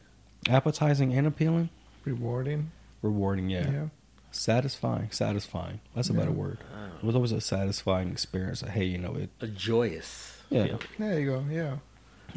[0.50, 1.70] appetizing, and appealing.
[2.04, 2.70] Rewarding.
[3.02, 3.70] Rewarding, yeah.
[3.70, 3.86] Yeah.
[4.30, 5.80] Satisfying, satisfying.
[5.94, 6.58] That's a better word.
[7.02, 8.60] It was always a satisfying experience.
[8.60, 9.30] That, hey, you know it.
[9.40, 10.38] A joyous.
[10.48, 10.64] Yeah.
[10.64, 10.80] feeling.
[10.98, 11.44] There you go.
[11.50, 11.76] Yeah.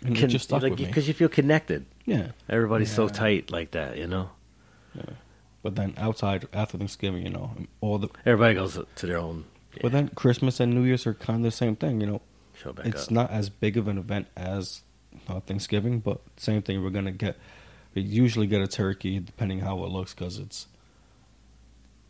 [0.04, 0.88] And it just stuck like, with me.
[0.88, 1.86] Because you feel connected.
[2.06, 2.32] Yeah.
[2.50, 4.32] Everybody's so tight like that, you know?
[4.94, 5.04] yeah.
[5.64, 7.52] But then outside after Thanksgiving, you know,
[7.82, 9.46] all the Everybody goes to their own
[9.82, 12.22] But then Christmas and New Year's are kind of the same thing, you know.
[12.54, 13.12] Show back it's up.
[13.12, 14.82] not as big of an event as
[15.28, 16.84] uh, Thanksgiving, but same thing.
[16.84, 17.38] We're gonna get.
[17.96, 20.68] We usually get a turkey, depending how it looks, because it's.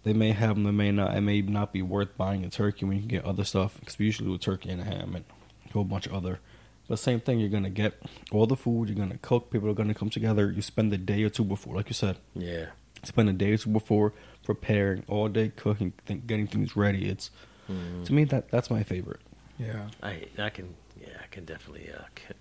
[0.04, 1.16] They may have them, they may not.
[1.16, 3.80] It may not be worth buying a turkey when you can get other stuff.
[3.80, 5.26] Because we usually do a turkey and a ham and
[5.70, 6.40] a whole bunch of other.
[6.88, 8.00] But same thing, you're gonna get
[8.32, 8.90] all the food.
[8.90, 9.50] You're gonna cook.
[9.50, 10.52] People are gonna come together.
[10.52, 12.68] You spend a day or two before, like you said, yeah.
[13.04, 17.10] spend a day or two before preparing, all day cooking, think, getting things ready.
[17.10, 17.32] It's
[17.70, 18.06] Mhm.
[18.06, 19.22] to me that that's my favorite.
[19.58, 19.90] Yeah.
[20.04, 22.36] I I can yeah I can definitely uh, c-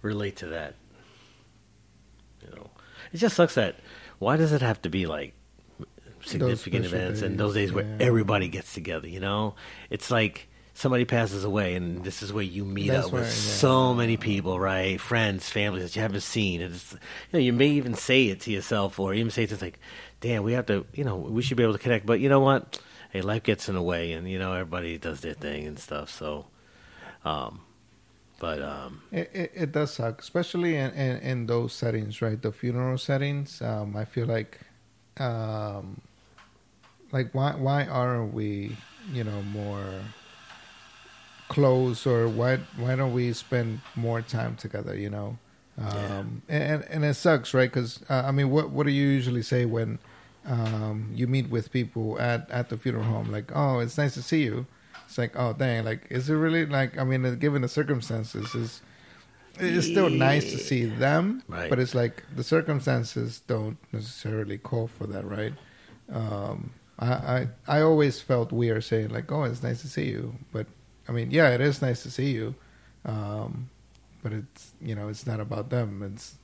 [0.00, 0.76] relate to that.
[2.42, 2.70] You know,
[3.12, 3.76] it just sucks that
[4.22, 5.34] why does it have to be like
[6.24, 9.08] significant events and those days where everybody gets together?
[9.08, 9.56] You know,
[9.90, 13.28] it's like somebody passes away and this is where you meet That's up with where,
[13.28, 13.36] yeah.
[13.36, 15.00] so many people, right?
[15.00, 16.62] Friends, families that you haven't seen.
[16.62, 16.98] And it's, you
[17.32, 19.80] know, you may even say it to yourself or even say things like,
[20.20, 22.40] "Damn, we have to, you know, we should be able to connect." But you know
[22.40, 22.78] what?
[23.10, 26.10] Hey, life gets in the way, and you know everybody does their thing and stuff.
[26.10, 26.46] So,
[27.24, 27.60] um,
[28.42, 32.42] but um, It, it, it does suck, especially in, in, in those settings, right?
[32.42, 33.62] The funeral settings.
[33.62, 34.58] Um, I feel like,
[35.18, 36.00] um,
[37.12, 38.76] like why why aren't we,
[39.12, 40.02] you know, more
[41.48, 44.96] close, or why why don't we spend more time together?
[44.96, 45.38] You know,
[45.78, 47.70] um, and and it sucks, right?
[47.70, 50.00] Because uh, I mean, what what do you usually say when
[50.48, 53.30] um, you meet with people at at the funeral home?
[53.30, 54.66] Like, oh, it's nice to see you.
[55.12, 56.96] It's like, oh, dang, like, is it really like?
[56.96, 58.80] I mean, given the circumstances, is
[59.60, 61.68] it's still nice to see them, Right.
[61.68, 65.52] but it's like the circumstances don't necessarily call for that, right?
[66.10, 70.36] Um, I, I I always felt weird saying like, "Oh, it's nice to see you,"
[70.50, 70.66] but
[71.06, 72.54] I mean, yeah, it is nice to see you,
[73.04, 73.68] um,
[74.22, 76.02] but it's you know, it's not about them.
[76.02, 76.36] It's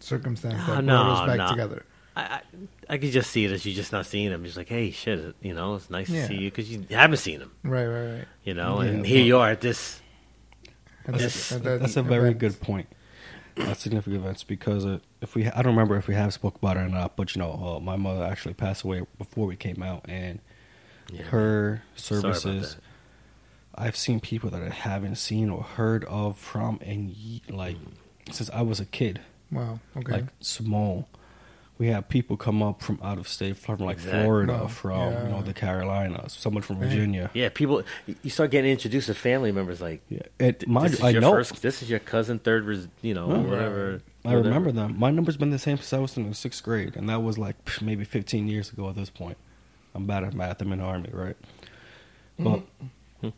[0.00, 1.48] circumstance that No, brought us back no.
[1.50, 1.84] together.
[2.16, 2.40] I, I
[2.88, 4.44] I could just see it as you just not seeing them.
[4.44, 6.22] Just like, hey, shit, you know, it's nice Yeah.
[6.22, 8.24] to see you because you haven't seen them, Right, right, right.
[8.44, 10.00] you know, Yeah, and here you are at this.
[11.06, 12.88] And That's- that- that That's a very event- good point.
[13.56, 16.76] Uh, significant events because uh, if we, I don't remember if we have spoke about
[16.76, 19.82] it or not, but you know, uh, my mother actually passed away before we came
[19.82, 20.38] out, and
[21.12, 21.22] Yeah.
[21.24, 22.76] her Sorry about services.
[23.74, 27.76] I've seen people that I haven't seen or heard of from and ye- like
[28.30, 29.20] since I was a kid,
[29.50, 29.80] Wow.
[29.96, 30.12] Okay.
[30.12, 31.08] like small.
[31.80, 34.22] We have people come up from out of state, from like Exactly.
[34.22, 34.66] Florida, Wow.
[34.66, 37.30] from you know the Carolinas, someone from Virginia.
[37.32, 37.82] Yeah, people.
[38.22, 40.02] You start getting introduced to family members like.
[40.10, 41.32] Yeah, it, th- mind this is I your know.
[41.32, 43.40] First, this is your cousin, third, res- you know, Oh.
[43.40, 44.02] whatever.
[44.26, 44.42] I whatever.
[44.44, 44.98] remember them.
[44.98, 47.38] My number's been the same since I was in the sixth grade, and that was
[47.38, 49.38] like maybe 15 years ago at this point.
[49.94, 50.60] I'm bad at math.
[50.60, 51.36] I'm in the army, right?
[52.38, 52.60] Mm-hmm.
[53.22, 53.32] But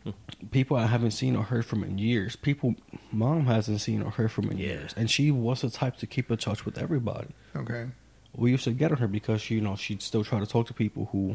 [0.50, 2.34] people I haven't seen or heard from in years.
[2.34, 2.74] People
[3.12, 4.66] mom hasn't seen or heard from in Yeah.
[4.66, 7.28] years, and she was the type to keep in touch with everybody.
[7.54, 7.86] okay.
[8.34, 10.74] We used to get on her because you know she'd still try to talk to
[10.74, 11.34] people who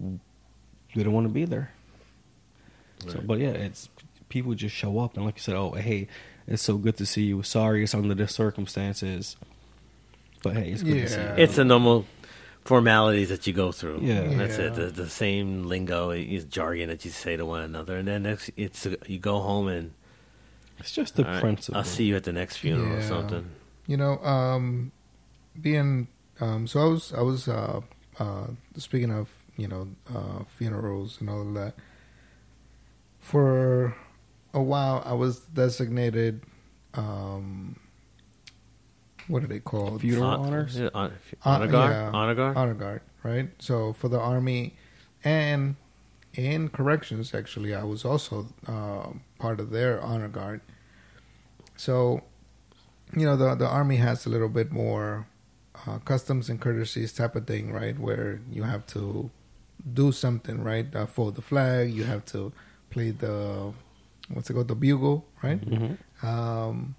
[0.00, 0.18] Mm.
[0.94, 1.72] didn't want to be there.
[3.08, 3.88] So, but yeah, it's
[4.28, 6.08] people just show up and like you said, oh hey,
[6.46, 7.42] it's so good to see you.
[7.42, 9.36] Sorry, it's under the circumstances,
[10.42, 11.34] but hey, it's good to see you.
[11.36, 12.06] It's the normal
[12.64, 14.00] formalities that you go through.
[14.02, 14.22] Yeah.
[14.36, 14.74] that's it.
[14.74, 18.50] The, the same lingo, is jargon that you say to one another, and then next,
[18.56, 19.92] it's you go home and
[20.78, 21.78] It's just the all right, principle.
[21.78, 23.48] I'll see you at the next funeral or something.
[23.86, 24.92] You know, um,
[25.60, 26.08] being
[26.40, 27.80] um, so I was I was uh,
[28.18, 31.74] uh, speaking of you know uh, funerals and all of that.
[33.18, 33.94] For
[34.54, 36.42] a while, I was designated.
[36.94, 37.76] Um,
[39.28, 40.00] what are they called?
[40.00, 40.76] Funeral Hon- honors?
[40.76, 41.12] yeah, hon-
[41.44, 42.10] Uh, honor guard, yeah.
[42.12, 42.56] honor guard.
[42.56, 43.50] honor guard, right?
[43.60, 44.74] So for the army
[45.22, 45.76] and
[46.34, 50.62] in corrections, actually, I was also um part of their honor guard.
[51.76, 52.22] So,
[53.14, 55.26] you know, the the army has a little bit more
[55.86, 57.98] uh, customs and courtesies type of thing, right?
[57.98, 59.30] Where you have to
[59.94, 60.94] do something, right?
[60.94, 61.92] Uh, fold the flag.
[61.92, 62.52] You have to
[62.90, 63.72] play the
[64.28, 65.60] what's it called, the bugle, right?
[65.60, 65.96] Mhm.
[66.22, 66.94] Um,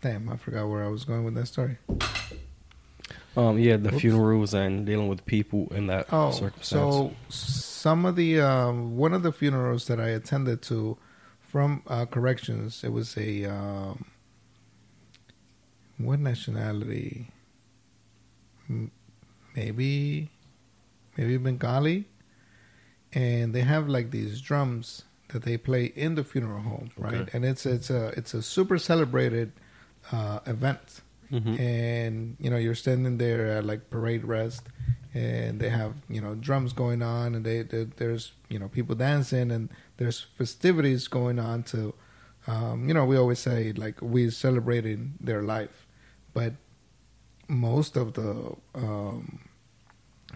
[0.00, 1.78] damn, I forgot where I was going with that story.
[3.34, 4.00] Um, yeah, the Oops.
[4.00, 6.68] funerals and dealing with people in that Oh, circumstance.
[6.94, 10.98] so some of the um, one of the funerals that I attended to
[11.40, 14.04] from uh, corrections, it was a um,
[15.98, 17.28] what nationality?
[19.54, 20.30] Maybe,
[21.16, 22.08] maybe Bengali,
[23.12, 27.14] and they have like these drums that they play in the funeral home, right?
[27.14, 27.30] Okay.
[27.34, 29.52] And it's it's a it's a super celebrated
[30.12, 31.00] uh, event
[31.30, 31.58] Mhm.
[31.58, 34.66] and you know you're standing there at like parade rest
[35.14, 38.94] and they have you know drums going on and they, they there's you know people
[38.94, 41.94] dancing and there's festivities going on to
[42.46, 45.86] um, you know we always say like we're celebrating their life
[46.34, 46.52] but
[47.52, 49.40] most of the um,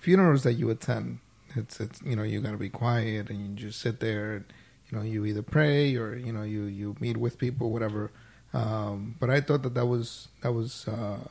[0.00, 1.18] funerals that you attend
[1.56, 4.34] it's it's you know you got to be quiet and you just sit there.
[4.34, 4.44] And,
[4.90, 8.12] you know, you either pray or you know you you meet with people, whatever.
[8.52, 11.26] Um, but I thought that that was that was uh,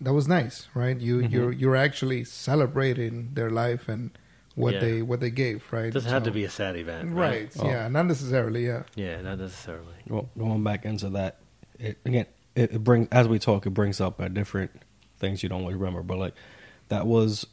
[0.00, 0.98] that was nice, right?
[0.98, 1.30] You Mhm.
[1.30, 4.10] you're you're actually celebrating their life and
[4.54, 4.80] what Yeah.
[4.80, 5.86] they what they gave, right?
[5.86, 7.52] It doesn't have to be a sad event, right.
[7.54, 7.56] right?
[7.58, 7.66] Oh.
[7.68, 8.66] Yeah, not necessarily.
[8.66, 9.94] Yeah, Yeah, not necessarily.
[10.08, 11.40] Well, going back into that,
[11.78, 12.26] it, again,
[12.56, 14.72] it, it brings as we talk, it brings up uh, different
[15.18, 16.02] things you don't really remember.
[16.02, 16.34] But like
[16.88, 17.46] that was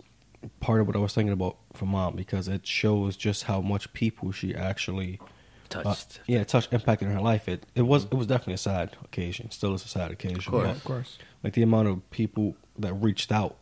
[0.59, 3.93] part of what I was thinking about for mom because it shows just how much
[3.93, 6.19] people she actually uh, Touched.
[6.27, 7.47] yeah touched impacted in her life.
[7.47, 9.51] It it was it was definitely a sad occasion.
[9.51, 10.39] Still is a sad occasion.
[10.39, 10.67] Of course.
[10.67, 11.17] but, of course.
[11.43, 13.57] like the amount of people that reached out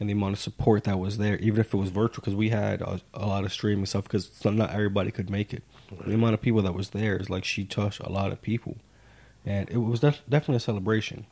[0.00, 2.50] and the amount of support that was there, even if it was virtual, because we
[2.50, 5.64] had a, a lot of streaming stuff because not everybody could make it.
[6.06, 8.76] The amount of people that was there is like she touched a lot of people,
[9.48, 11.26] and it was def- definitely a celebration.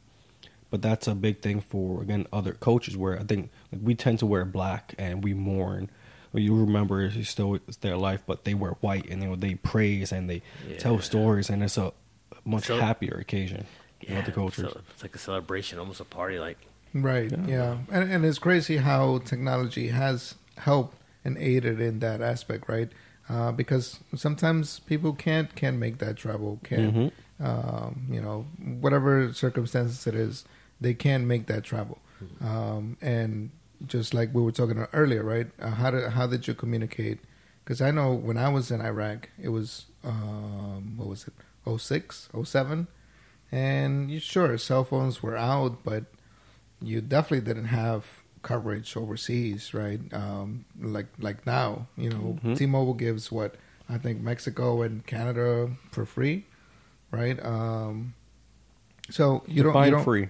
[0.70, 4.18] But that's a big thing for again other coaches where I think like, we tend
[4.20, 5.90] to wear black and we mourn.
[6.32, 9.36] Well, you remember it's still it's their life, but they wear white and you know
[9.36, 10.42] they praise and they
[10.78, 11.92] tell stories and it's a
[12.44, 13.66] much So- happier occasion.
[14.00, 14.70] Yeah, with the coaches.
[14.72, 16.38] so it's like a celebration, almost a party.
[16.38, 16.58] Like
[16.94, 17.30] Right.
[17.30, 17.46] Yeah.
[17.46, 17.76] Yeah.
[17.90, 22.90] And and it's crazy how technology has helped and aided in that aspect, right?
[23.28, 27.12] Uh, because sometimes people can't can't make that travel, can't Mhm.
[27.40, 28.46] Um, you know
[28.80, 30.44] whatever circumstances it is,
[30.80, 31.98] they can make that travel.
[32.40, 33.50] Um, and
[33.86, 35.48] just like we were talking about earlier, right?
[35.60, 37.18] Uh, how did how did you communicate?
[37.64, 41.34] Because I know when I was in Iraq, it was um, what was it,
[41.78, 42.86] 06, 07?
[43.52, 46.04] and you, sure cell phones were out, but
[46.82, 48.06] you definitely didn't have
[48.42, 50.00] coverage overseas, right?
[50.12, 52.56] Um, like like now, you know, Mhm.
[52.56, 53.56] T-Mobile gives what
[53.88, 56.46] I think Mexico and Canada for free,
[57.16, 57.42] right?
[57.44, 58.14] Um,
[59.10, 60.28] so you don't, Define you don't free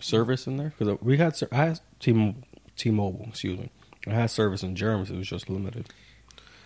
[0.00, 2.34] service in there because we had I had T
[2.76, 3.70] T-Mobile, excuse me.
[4.06, 5.06] I had service in Germany.
[5.06, 5.88] so It was just limited.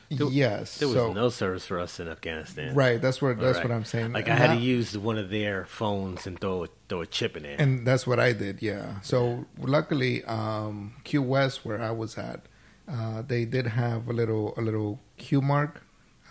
[0.08, 2.74] There- yes, there was so, no service for us in Afghanistan.
[2.74, 3.00] right.
[3.02, 3.68] That's what that's Right.
[3.68, 4.12] what I'm saying.
[4.12, 7.06] Like I had that- to use one of their phones and throw a, throw a
[7.06, 7.56] chip in there.
[7.58, 9.00] And that's what I did, yeah.
[9.00, 12.46] So luckily, um, Q West, where I was at,
[12.88, 15.82] uh, they did have a little a little Q mark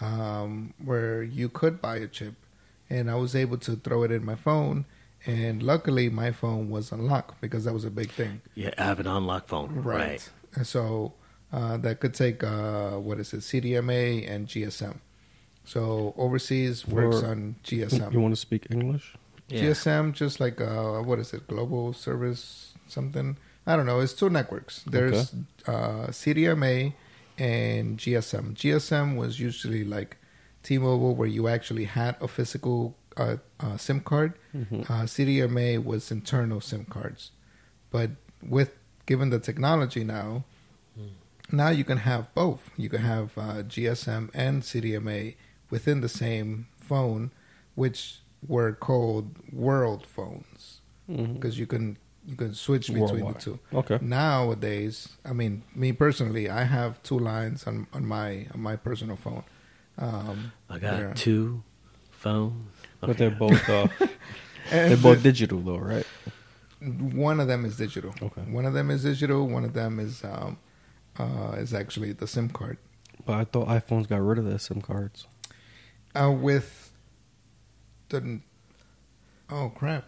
[0.01, 2.35] um, where you could buy a chip,
[2.89, 4.85] and I was able to throw it in my phone.
[5.25, 8.99] And luckily, my phone was unlocked because that was a big thing, yeah, I have
[8.99, 9.81] an unlocked phone.
[9.81, 10.27] Right.
[10.53, 11.13] And so
[11.51, 14.97] uh, that could take uh, what is it, CDMA and GSM.
[15.63, 18.13] So overseas works For- on GSM.
[18.13, 19.15] You want to speak English?
[19.47, 19.61] Yeah.
[19.63, 23.37] GSM, just like uh, what is it, Global Service something?
[23.67, 23.99] I don't know.
[23.99, 24.83] It's two networks.
[24.83, 25.33] There's
[25.67, 26.93] uh, CDMA
[27.37, 28.55] and GSM.
[28.55, 30.17] GSM was usually like
[30.63, 34.33] T-Mobile, where you actually had a physical uh, uh, SIM card.
[34.55, 34.81] Mm-hmm.
[34.81, 37.31] Uh, CDMA was internal SIM cards,
[37.91, 38.11] but
[38.41, 38.71] with
[39.05, 40.43] given the technology now,
[41.51, 42.71] now you can have both.
[42.75, 45.35] You can have uh, GSM and CDMA
[45.69, 47.31] within the same phone,
[47.75, 51.97] which were called world phones because you can
[52.27, 53.35] you can switch between Worldwide.
[53.35, 53.59] the two.
[53.73, 53.99] Okay.
[54.01, 59.15] Nowadays, I mean, me personally, I have two lines on, on my on my personal
[59.15, 59.43] phone.
[59.97, 61.13] Um, I got there.
[61.13, 61.63] two
[62.11, 62.65] phones.
[62.99, 63.87] But they're both uh,
[64.71, 66.05] they're both digital though, right?
[66.81, 68.13] one of them is digital.
[68.21, 68.41] Okay.
[68.41, 69.47] One of them is digital.
[69.47, 70.57] One of them is um,
[71.17, 72.77] uh, is actually the SIM card.
[73.25, 75.27] But I thought iPhones got rid of their SIM cards.
[76.13, 76.91] Uh, with
[78.09, 78.39] the
[79.49, 80.05] oh crap!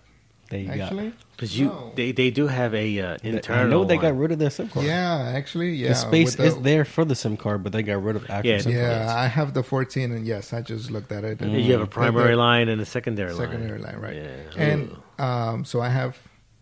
[0.49, 0.79] They got.
[0.79, 1.91] Actually, Because you, No.
[1.95, 3.65] they, they do have a uh, internal.
[3.67, 4.85] I know they got rid of their SIM card.
[4.85, 5.89] yeah, actually, yeah.
[5.89, 8.51] the space with is there for the SIM card, but they got rid of actual
[8.51, 9.11] Yeah, SIM Yeah, cards.
[9.11, 11.41] I have the 14, and yes, I just looked at it.
[11.41, 13.81] and Yeah, You have a primary the line and a secondary, secondary line.
[13.81, 14.55] Secondary line, right?
[14.55, 14.63] Yeah.
[14.63, 16.17] And um, so I have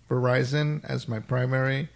[0.09, 1.89] Verizon as my primary,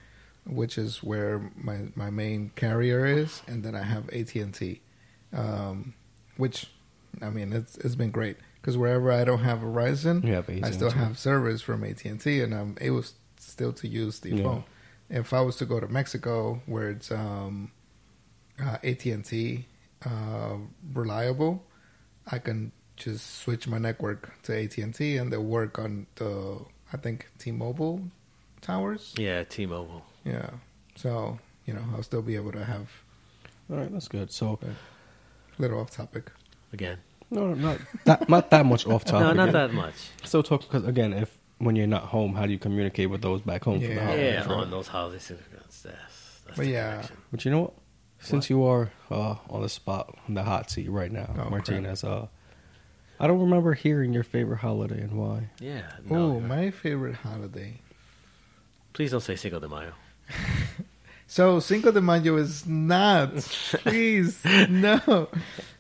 [0.46, 4.82] which is where my my main carrier is, and then I have AT and T,
[5.34, 5.94] um,
[6.38, 6.68] which
[7.22, 10.72] I mean it's it's been great because wherever I don't have Verizon, You have I
[10.72, 13.04] still have service from AT and T, and I'm able
[13.38, 14.44] still to use the Yeah.
[14.44, 14.64] phone.
[15.10, 17.72] If I was to go to Mexico, where it's um,
[18.62, 19.66] uh, AT and T
[20.06, 20.58] uh,
[20.94, 21.66] reliable,
[22.32, 26.60] I can just switch my network to AT and T, and they'll work on the
[26.94, 28.02] I think T-Mobile
[28.62, 29.14] towers.
[29.18, 30.04] Yeah, T-Mobile.
[30.26, 30.50] Yeah,
[30.96, 32.90] so you know I'll still be able to have
[33.70, 34.32] All right, that's good.
[34.32, 36.32] So, a little off topic.
[36.74, 36.98] Again.
[37.32, 39.22] No, no, not that, not that much off topic.
[39.28, 39.54] No, not again.
[39.54, 39.96] that much.
[40.24, 43.42] Still talk because again, if when you're not home, how do you communicate with those
[43.42, 44.06] back home for the Yeah.
[44.06, 44.34] holidays?
[44.34, 44.50] yeah, right?
[44.64, 45.28] on those holidays.
[45.28, 46.92] That's, that's, that's But the yeah.
[46.92, 47.18] connection.
[47.32, 47.74] But you know what?
[48.22, 52.04] Since you are uh, on the spot, on the hot seat right now, Oh, Martinez,
[52.04, 52.28] uh,
[53.20, 55.50] I don't remember hearing your favorite holiday and why.
[55.60, 55.84] Yeah.
[56.10, 57.80] oh, my favorite holiday.
[58.94, 59.94] Please don't say Cinco de Mayo.
[61.32, 63.36] So Cinco de Mayo is not.
[63.36, 65.30] Please, no.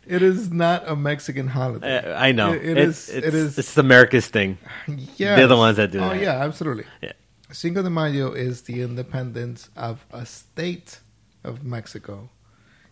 [0.05, 1.97] It is not a Mexican holiday.
[1.97, 2.53] Uh, I know.
[2.53, 3.57] It- it It's, it is.
[3.57, 4.59] It's America's thing.
[4.87, 5.37] Yes.
[5.37, 6.01] They're the ones that do it.
[6.03, 6.21] Oh that.
[6.21, 6.83] yeah, absolutely.
[7.01, 7.13] Yeah.
[7.51, 10.99] Cinco de Mayo is the independence of a state
[11.43, 12.29] of Mexico.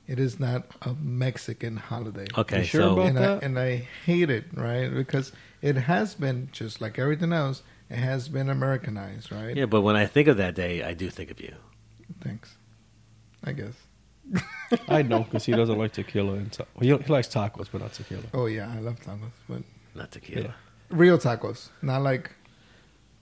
[0.08, 2.26] It is not a Mexican holiday.
[2.36, 3.44] Okay, sure so about and I, that?
[3.44, 4.90] and I hate it, right?
[4.92, 5.32] Because
[5.62, 7.62] it has been just like everything else.
[7.90, 9.56] It has been Americanized, right?
[9.56, 11.54] yeah, but when I think of that day, I do think of you.
[12.22, 12.56] Thanks.
[13.44, 13.74] I guess.
[14.90, 16.34] I know because he doesn't like tequila.
[16.34, 18.24] And ta- he, he likes tacos, but not tequila.
[18.34, 19.62] Oh yeah, I love tacos, but
[19.96, 20.42] Not tequila.
[20.42, 20.52] Yeah.
[20.90, 22.32] real tacos, not like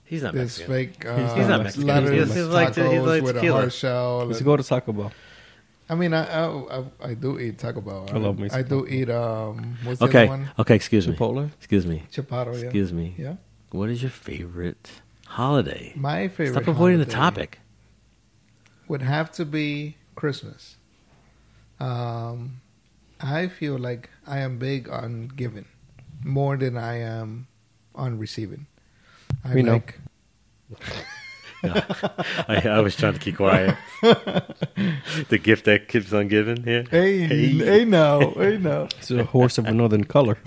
[0.04, 0.72] He's not this Mexican.
[0.74, 1.86] fake uh, He's not Mexican.
[1.88, 3.60] lettuce He's- he's like- tacos he's like with a tequila.
[3.60, 4.24] hard shell.
[4.26, 5.12] Let's and- go to Taco Bell.
[5.88, 8.08] I mean, I, I I I do eat Taco Bell.
[8.12, 9.76] I love me some I do eat um.
[9.84, 10.22] What's the Okay.
[10.24, 10.50] other one?
[10.58, 10.74] Okay.
[10.74, 11.14] Excuse me.
[11.14, 11.48] Chipotle.
[11.58, 12.02] Excuse me.
[12.12, 12.54] Chaparro.
[12.58, 12.64] Yeah.
[12.64, 13.14] Excuse me.
[13.16, 13.36] Yeah.
[13.70, 14.90] What is your favorite
[15.26, 15.92] holiday?
[15.94, 16.54] My favorite.
[16.54, 17.60] Stop avoiding the holiday topic.
[18.88, 20.76] Would have to be Christmas.
[21.80, 22.60] Um,
[23.20, 25.66] I feel like I am big on giving
[26.24, 27.48] more than I am
[27.94, 28.66] on receiving.
[29.44, 29.72] I We know.
[29.74, 29.98] like.
[32.48, 33.76] I, I was trying to keep quiet.
[34.02, 36.84] the gift that keeps on giving here.
[36.90, 37.48] Hey, Hey.
[37.48, 38.84] hey, no, hey, no.
[38.98, 40.38] It's a horse of another color.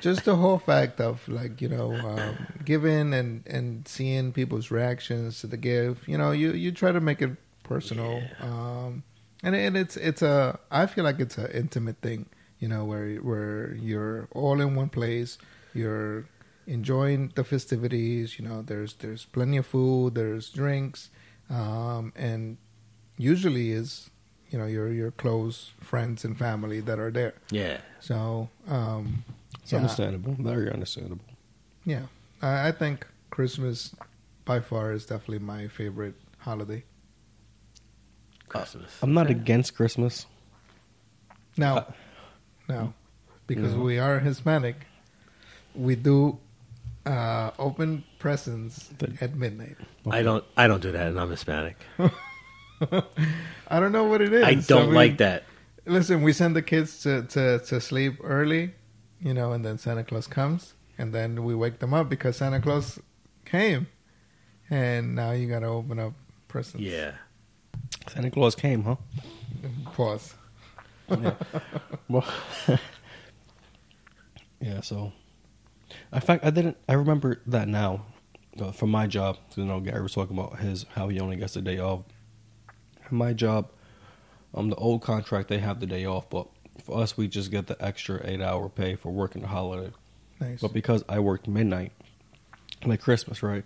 [0.00, 5.40] just the whole fact of like you know um, giving and and seeing people's reactions
[5.40, 6.08] to the gift.
[6.08, 7.30] You know you you try to make it
[7.64, 9.02] personal um
[9.42, 12.26] and and it's it's a i feel like it's an intimate thing
[12.58, 15.38] you know where where you're all in one place
[15.72, 16.26] you're
[16.66, 21.08] enjoying the festivities you know there's there's plenty of food there's drinks
[21.48, 22.58] um and
[23.16, 24.10] usually is
[24.50, 27.34] you know your your close friends and family that are there.
[27.50, 27.78] Yeah.
[28.00, 29.24] so um
[29.62, 29.78] It's Yeah.
[29.78, 30.34] understandable.
[30.38, 31.24] Very understandable.
[31.84, 32.06] Yeah,
[32.42, 33.94] I, I think Christmas
[34.44, 36.84] by far is definitely my favorite holiday.
[38.48, 38.90] Christmas.
[39.02, 39.34] I'm not Okay.
[39.34, 40.26] against Christmas.
[41.56, 41.84] Now, Uh,
[42.68, 42.94] now,
[43.46, 43.82] because No.
[43.82, 44.86] we are Hispanic,
[45.74, 46.38] we do
[47.06, 49.76] uh, open presents The- at midnight.
[50.10, 50.42] I don't.
[50.56, 51.76] I don't do that, and I'm Hispanic.
[53.68, 54.42] I don't know what it is.
[54.44, 55.44] I don't mean, like that.
[55.86, 58.74] Listen, we send the kids to, to, to sleep early,
[59.24, 62.60] you know, and then Santa Claus comes, and then we wake them up because Santa
[62.60, 63.00] Claus
[63.46, 63.88] came,
[64.70, 66.12] and now you gotta open up
[66.46, 66.86] presents.
[66.86, 67.12] Yeah.
[68.06, 68.96] Santa Claus came, huh?
[69.92, 70.34] Pause.
[72.08, 72.24] Well,
[74.60, 74.82] yeah.
[74.82, 75.12] So,
[76.12, 76.76] in fact, I didn't.
[76.86, 78.04] I remember that now
[78.60, 79.38] uh, from my job.
[79.56, 82.02] You know, Gary was talking about his how he only gets the day off.
[83.10, 83.70] My job,
[84.54, 86.46] um, the old contract they have the day off, but
[86.82, 89.92] for us we just get the extra eight hour pay for working the holiday.
[90.40, 90.60] Nice.
[90.60, 91.92] But because I worked midnight,
[92.84, 93.64] like Christmas, right?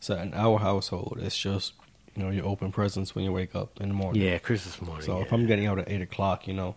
[0.00, 1.74] So in our household, it's just
[2.16, 4.20] you know you open presents when you wake up in the morning.
[4.22, 4.38] Yeah.
[4.38, 5.04] Christmas morning.
[5.04, 5.24] So yeah.
[5.24, 6.74] if I'm getting out at eight o'clock, you know,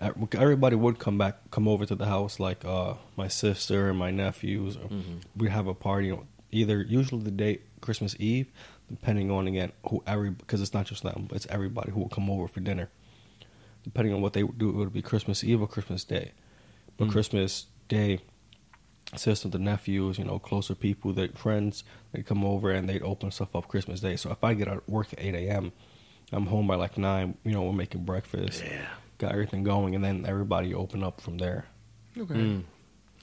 [0.00, 4.10] everybody would come back, come over to the house, like uh, my sister and my
[4.10, 4.76] nephews.
[4.76, 5.22] Or Mhm.
[5.36, 8.48] We have a party, on either usually the day Christmas Eve,
[8.88, 12.08] depending on again who every because it's not just them, but it's everybody who will
[12.08, 12.90] come over for dinner.
[13.84, 16.32] Depending on what they do, it would be Christmas Eve or Christmas Day.
[16.96, 17.12] But Mm.
[17.12, 18.20] Christmas Day,
[19.16, 23.30] sisters, the nephews, you know, closer people, their friends, they'd come over and they'd open
[23.30, 24.16] stuff up Christmas Day.
[24.16, 25.72] So if I get out of work at eight a.m.,
[26.32, 27.36] I'm home by like nine.
[27.44, 28.86] You know, we're making breakfast, Yeah.
[29.18, 31.66] got everything going, and then everybody open up from there.
[32.16, 32.34] okay.
[32.34, 32.62] Mm.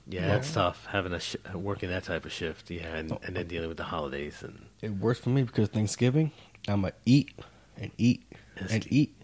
[0.08, 0.28] Yeah, Yeah.
[0.28, 2.70] that's tough having a sh- working that type of shift.
[2.72, 6.32] Yeah, and, and then dealing with the holidays and It works for me because Thanksgiving,
[6.68, 7.32] I'm gonna eat
[7.78, 8.24] and eat
[8.58, 9.16] And and eat,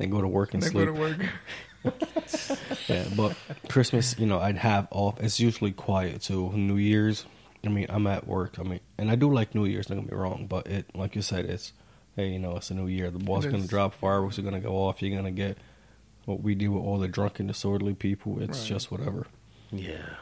[0.00, 0.86] then go to work and They sleep.
[0.86, 1.26] go to work.
[2.88, 3.36] Yeah, but
[3.68, 5.20] Christmas, you know, I'd have off.
[5.20, 6.50] It's usually quiet too.
[6.52, 7.24] New Year's,
[7.64, 8.58] I mean, I'm at work.
[8.58, 9.86] I mean, and I do like New Year's.
[9.86, 11.72] Don't get me wrong, but it, like you said, it's
[12.16, 13.10] hey, you know, it's a new year.
[13.10, 15.00] The ball's gonna drop, fireworks are gonna go off.
[15.02, 15.56] You're gonna get
[16.24, 18.42] what we do with all the drunken, disorderly people.
[18.42, 18.68] It's Right.
[18.68, 19.26] just whatever.
[19.70, 20.16] yeah.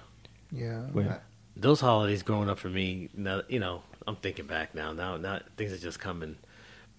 [0.53, 0.87] Yeah.
[0.93, 1.07] Wait.
[1.09, 1.21] I-
[1.57, 4.93] Those holidays growing up for me, now you know, I'm thinking back now.
[4.93, 6.37] Now, now things are just coming.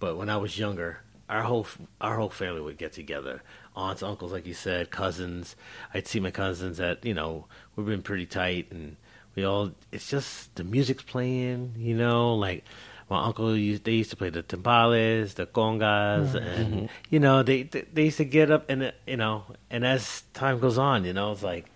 [0.00, 1.00] But when I was younger,
[1.30, 1.66] our whole
[2.00, 3.42] our whole family would get together.
[3.76, 5.56] Aunts, uncles, like you said, cousins.
[5.94, 8.96] I'd see my cousins that you know we've been pretty tight, and
[9.34, 9.70] we all.
[9.92, 12.64] It's just the music's playing, you know, like.
[13.08, 17.64] My uncle used they used to play the timbales, the congas, and you know they
[17.64, 21.12] they they used to get up and you know and as time goes on, you
[21.12, 21.66] know it's like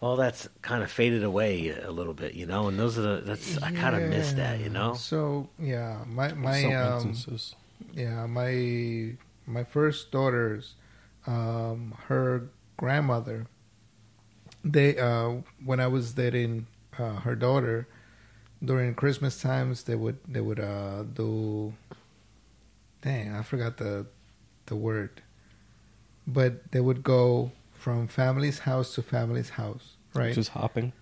[0.00, 3.22] all that's kind of faded away a little bit, you know, and those are the
[3.22, 4.94] that's I kind of miss that, you know.
[4.94, 7.56] So yeah, my my um, instances.
[7.94, 9.12] Yeah my
[9.46, 10.74] my first daughter's
[11.26, 13.46] um her grandmother
[14.64, 16.66] they uh when I was dating
[16.98, 17.88] uh, her daughter
[18.64, 21.74] during Christmas times they would they would uh do
[23.04, 24.06] dang, I forgot the
[24.66, 25.22] the word.
[26.26, 30.34] But they would go from family's house to family's house, right?
[30.34, 30.92] Just hopping.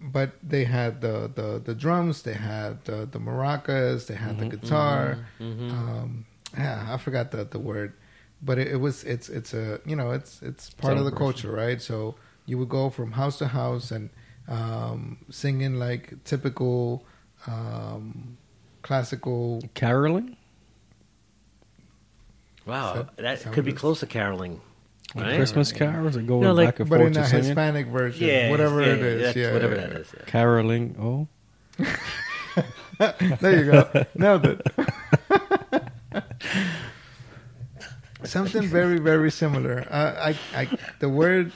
[0.00, 4.38] But they had the the, the drums, they had the, the maracas, they had Mhm.
[4.50, 5.26] the guitar.
[5.40, 5.70] Mhm.
[5.72, 7.94] Um, yeah, I forgot the the word,
[8.40, 11.50] but it, it was it's it's a you know it's it's part of the culture,
[11.50, 11.80] right?
[11.82, 12.14] So
[12.46, 14.10] you would go from house to house and
[14.48, 17.04] um, singing like typical
[17.46, 18.36] um,
[18.82, 19.62] classical.
[19.74, 20.36] Caroling?
[22.66, 23.80] Wow, that- that is that could be it is?
[23.80, 24.60] close to caroling.
[25.14, 25.36] Right?
[25.36, 27.44] Christmas carols or going No, like- back and But forth in a to singing?
[27.44, 30.14] Hispanic version, Yeah, whatever yeah, it is, that's yeah, whatever yeah, that is.
[30.16, 30.24] yeah.
[30.26, 30.96] Caroling.
[30.98, 31.28] Oh,
[33.40, 34.06] there you go.
[34.16, 34.60] Nailed it.
[38.24, 39.86] Something very, very similar.
[39.90, 41.52] Uh, I, I, the word,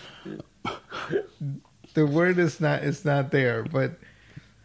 [1.94, 3.92] the word is not is not there, but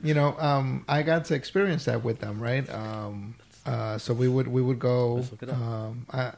[0.03, 2.69] you know, um, I got to experience that with them, right?
[2.69, 3.35] Um,
[3.65, 5.15] uh, so we would we would go.
[5.15, 5.57] Let's look it up.
[5.57, 6.33] Um, I,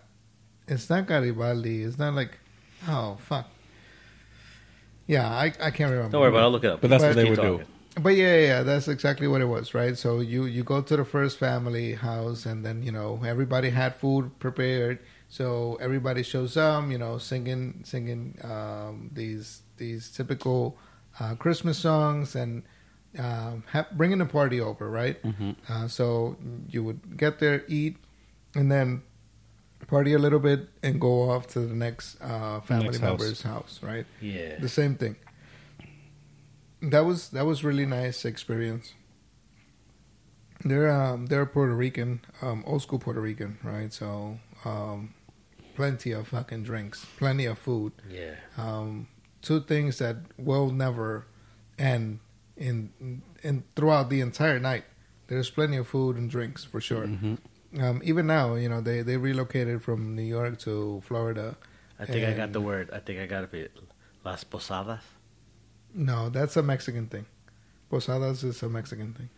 [0.68, 1.82] it's not Garibaldi.
[1.84, 2.38] It's not like,
[2.88, 3.50] oh fuck.
[5.08, 6.12] Yeah, I, I can't remember.
[6.14, 6.44] Don't worry about it.
[6.44, 6.82] I'll look it up.
[6.82, 7.58] But that's what they would talking.
[7.60, 7.66] do.
[8.02, 9.98] But yeah, yeah, yeah, that's exactly what it was, right?
[9.98, 13.96] So you you go to the first family house, and then you know everybody had
[13.96, 20.76] food prepared, so everybody shows up, you know, singing singing um, these these typical
[21.20, 22.64] uh, Christmas songs and
[23.18, 25.22] um, ha- bringing the party over, right?
[25.22, 26.36] hmm Uh, so
[26.68, 27.96] you would get there, eat,
[28.56, 29.04] and then
[29.88, 33.80] party a little bit, and go off to the next uh, family Next member's house,
[33.82, 34.06] right?
[34.22, 34.60] Yeah.
[34.60, 35.16] the same thing.
[36.82, 38.94] That was that was really nice experience.
[40.64, 43.92] They're um they're Puerto Rican, um old school Puerto Rican, right?
[43.94, 45.14] So um
[45.76, 47.94] plenty of fucking drinks, plenty of food.
[48.10, 48.36] Yeah.
[48.58, 49.08] Um
[49.42, 51.26] two things that will never
[51.78, 52.20] end
[52.58, 54.86] in in throughout the entire night.
[55.28, 57.08] There's plenty of food and drinks for sure.
[57.08, 57.36] hmm
[57.80, 61.57] Um even now, you know, they they relocated from New York to Florida.
[61.99, 62.89] I think I got the word.
[62.91, 63.49] I think I got it.
[63.49, 63.82] for.
[64.23, 65.01] Las Posadas.
[65.93, 67.26] No, that's a Mexican thing.
[67.89, 69.30] Posadas is a Mexican thing.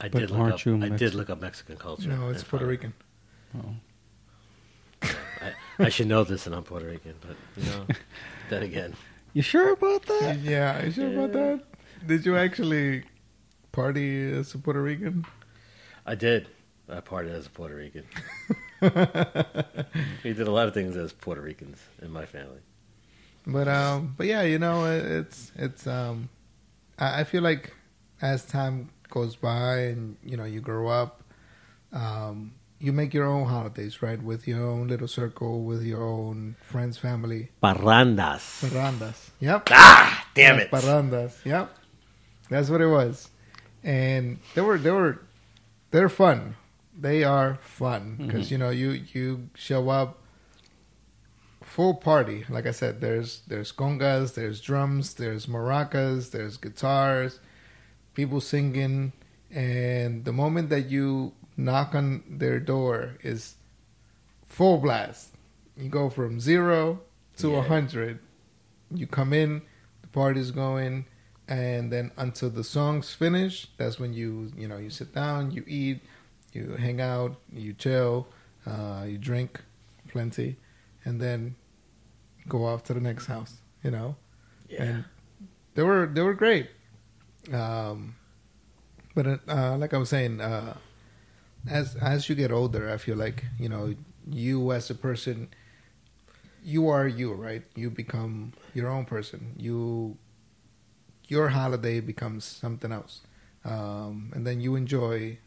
[0.00, 0.54] I But did look up.
[0.54, 1.16] I did Mexican?
[1.18, 2.08] look up Mexican culture.
[2.08, 2.92] No, it's Puerto found- Rican.
[3.58, 3.74] Oh.
[5.42, 5.52] I,
[5.86, 7.86] I should know this, and I'm Puerto Rican, but you know,
[8.50, 8.94] then again,
[9.32, 10.38] You sure about that?
[10.38, 11.64] Yeah, you sure about that?
[12.06, 13.04] Did you actually
[13.72, 15.24] party as a Puerto Rican?
[16.06, 16.48] I did.
[16.92, 18.04] I partied as a Puerto Rican.
[20.24, 22.60] We did a lot of things as Puerto Ricans in my family.
[23.46, 26.28] But um, but yeah, you know, it- it's it's um,
[26.98, 27.74] I, I feel like
[28.22, 31.22] as time goes by and you know you grow up,
[31.92, 34.22] um, you make your own holidays, right?
[34.22, 37.50] With your own little circle, with your own friends, family.
[37.62, 38.62] Parrandas.
[38.64, 39.30] Parrandas.
[39.40, 39.68] Yep.
[39.72, 40.70] Ah, damn it.
[40.70, 41.44] Parrandas.
[41.44, 41.74] Yep.
[42.50, 43.28] That's what it was.
[43.82, 45.20] And they were they were
[45.90, 46.56] they're fun.
[47.00, 48.50] They are fun because Mhm.
[48.52, 50.18] you know you you show up
[51.62, 52.44] full party.
[52.48, 57.40] Like I said, there's there's congas, there's drums, there's maracas, there's guitars,
[58.14, 59.12] people singing,
[59.50, 63.54] and the moment that you knock on their door is
[64.46, 65.34] full blast.
[65.76, 67.00] You go from zero
[67.38, 67.68] to a Yeah.
[67.68, 68.18] hundred.
[68.92, 69.62] You come in,
[70.02, 71.06] the party's going,
[71.46, 75.64] and then until the songs finish, that's when you you know you sit down, you
[75.66, 76.00] eat,
[76.52, 78.26] you hang out, you chill,
[78.66, 79.60] uh, you drink
[80.08, 80.56] plenty,
[81.04, 81.54] and then
[82.48, 83.60] go off to the next house.
[83.82, 84.16] You know,
[84.68, 84.82] Yeah.
[84.82, 85.04] and
[85.74, 86.68] they were they were great.
[87.52, 88.16] Um,
[89.14, 90.76] but uh, like I was saying, uh,
[91.68, 93.94] as as you get older, I feel like you know
[94.28, 95.48] you as a person,
[96.62, 97.62] you are you, right?
[97.74, 99.54] You become your own person.
[99.56, 100.18] You
[101.28, 103.22] your holiday becomes something else,
[103.64, 105.38] um, and then you enjoy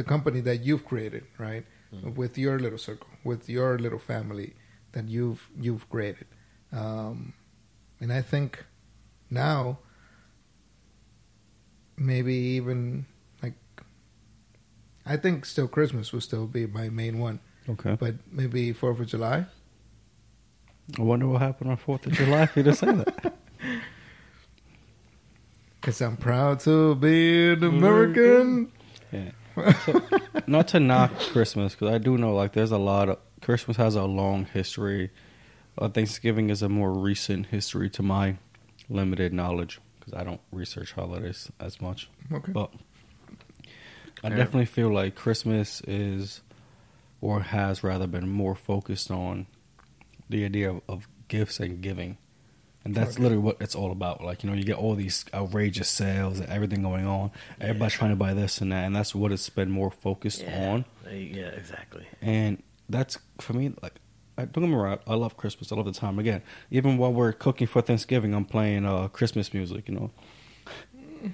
[0.00, 1.64] the company that you've created, right?
[1.92, 2.14] Mhm.
[2.20, 4.48] With your little circle, with your little family
[4.94, 6.26] that you've you've created,
[6.72, 7.16] um,
[8.00, 8.50] and I think
[9.28, 9.78] now
[11.96, 13.06] maybe even
[13.42, 13.58] like
[15.04, 17.94] I think still Christmas will still be my main one, Okay.
[18.04, 19.38] but maybe Fourth of July.
[20.98, 23.34] I wonder what happened on Fourth of July for you to say that.
[25.82, 28.70] Cause I'm proud to be an American.
[29.12, 29.30] Yeah.
[29.54, 30.02] So,
[30.46, 33.94] not to knock Christmas, because I do know like there's a lot of Christmas has
[33.94, 35.10] a long history.
[35.78, 38.36] Uh, Thanksgiving is a more recent history to my
[38.88, 42.08] limited knowledge, because I don't research holidays as much.
[42.32, 42.52] Okay.
[42.52, 42.72] But
[44.22, 46.42] I definitely feel like Christmas is,
[47.20, 49.46] or has rather been more focused on
[50.28, 52.18] the idea of, of gifts and giving
[52.84, 53.22] And that's Okay.
[53.24, 54.24] literally what it's all about.
[54.24, 57.30] Like, you know, you get all these outrageous sales and everything going on.
[57.60, 58.84] Everybody's trying to buy this and that.
[58.86, 60.70] And that's what it's been more focused Yeah.
[60.70, 60.84] on.
[61.12, 62.06] Yeah, exactly.
[62.22, 63.96] And that's, for me, like,
[64.38, 65.70] I, don't get me wrong, I love Christmas.
[65.70, 66.18] I love the time.
[66.18, 70.10] Again, even while we're cooking for Thanksgiving, I'm playing uh, Christmas music, you know.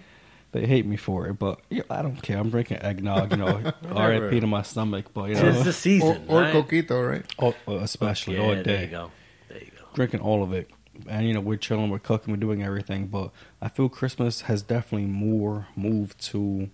[0.53, 2.39] They hate me for it, but yeah, I don't care.
[2.39, 3.59] I'm drinking eggnog, you know,
[3.91, 4.31] Whatever.
[4.31, 6.55] RIP to my stomach, but you Tis know, the season, or right?
[6.55, 7.25] coquito, right?
[7.37, 9.11] all, uh, especially yeah, all There day you go.
[9.49, 9.85] There you go.
[9.93, 10.71] drinking all of it.
[11.09, 13.07] And you know, we're chilling, we're cooking, we're doing everything.
[13.07, 13.31] But
[13.61, 16.71] I feel Christmas has definitely more moved to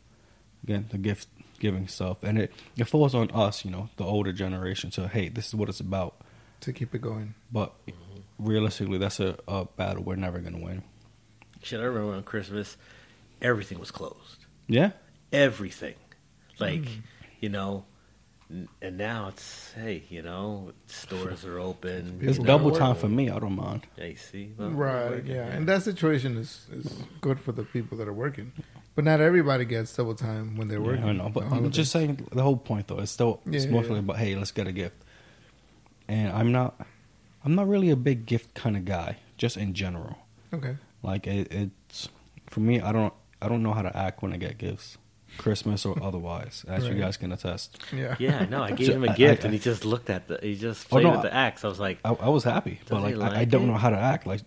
[0.64, 4.32] again the gift giving stuff, and it it falls on us, you know, the older
[4.32, 4.90] generation.
[4.92, 6.14] To hey, this is what it's about.
[6.60, 7.34] To keep it going.
[7.50, 7.72] But
[8.38, 10.82] realistically, that's a, a battle we're never gonna win.
[11.62, 12.76] Shit, I remember on Christmas,
[13.40, 14.46] everything was closed.
[14.68, 14.90] Yeah,
[15.32, 15.94] Everything,
[16.58, 17.02] like Mm.
[17.40, 17.84] you know, n-
[18.82, 22.18] and now it's hey, you know, stores are open.
[22.20, 22.46] it's you know.
[22.46, 23.30] double time for me.
[23.30, 23.86] I don't mind.
[23.96, 25.46] Yeah, you see, Well, Right, working, yeah.
[25.46, 28.52] And that situation is, is good for the people that are working.
[28.94, 31.04] But not everybody gets double time when they're Yeah, working.
[31.04, 32.98] I know, but I'm just saying the whole point though.
[32.98, 34.00] It's still it's Yeah, mostly yeah.
[34.00, 34.96] about hey, let's get a gift.
[36.08, 36.74] And I'm not,
[37.44, 40.18] I'm not really a big gift kind of guy, just in general.
[40.52, 40.76] Okay.
[41.02, 42.08] Like it, it's
[42.50, 44.98] for me, I don't I don't know how to act when I get gifts,
[45.38, 47.78] Christmas or otherwise, as you guys can attest.
[47.92, 48.16] Yeah.
[48.18, 50.54] Yeah, no, I gave him a gift, I- and he just looked at the, he
[50.56, 51.64] just Oh, played no, with the axe.
[51.64, 53.90] I was like, I, I was happy, but Does like, I, I don't know how
[53.90, 54.26] to act.
[54.26, 54.40] Like,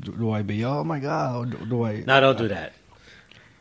[0.00, 1.50] do, do I be oh my god?
[1.50, 2.02] Do, do I?
[2.06, 2.72] no, don't do that.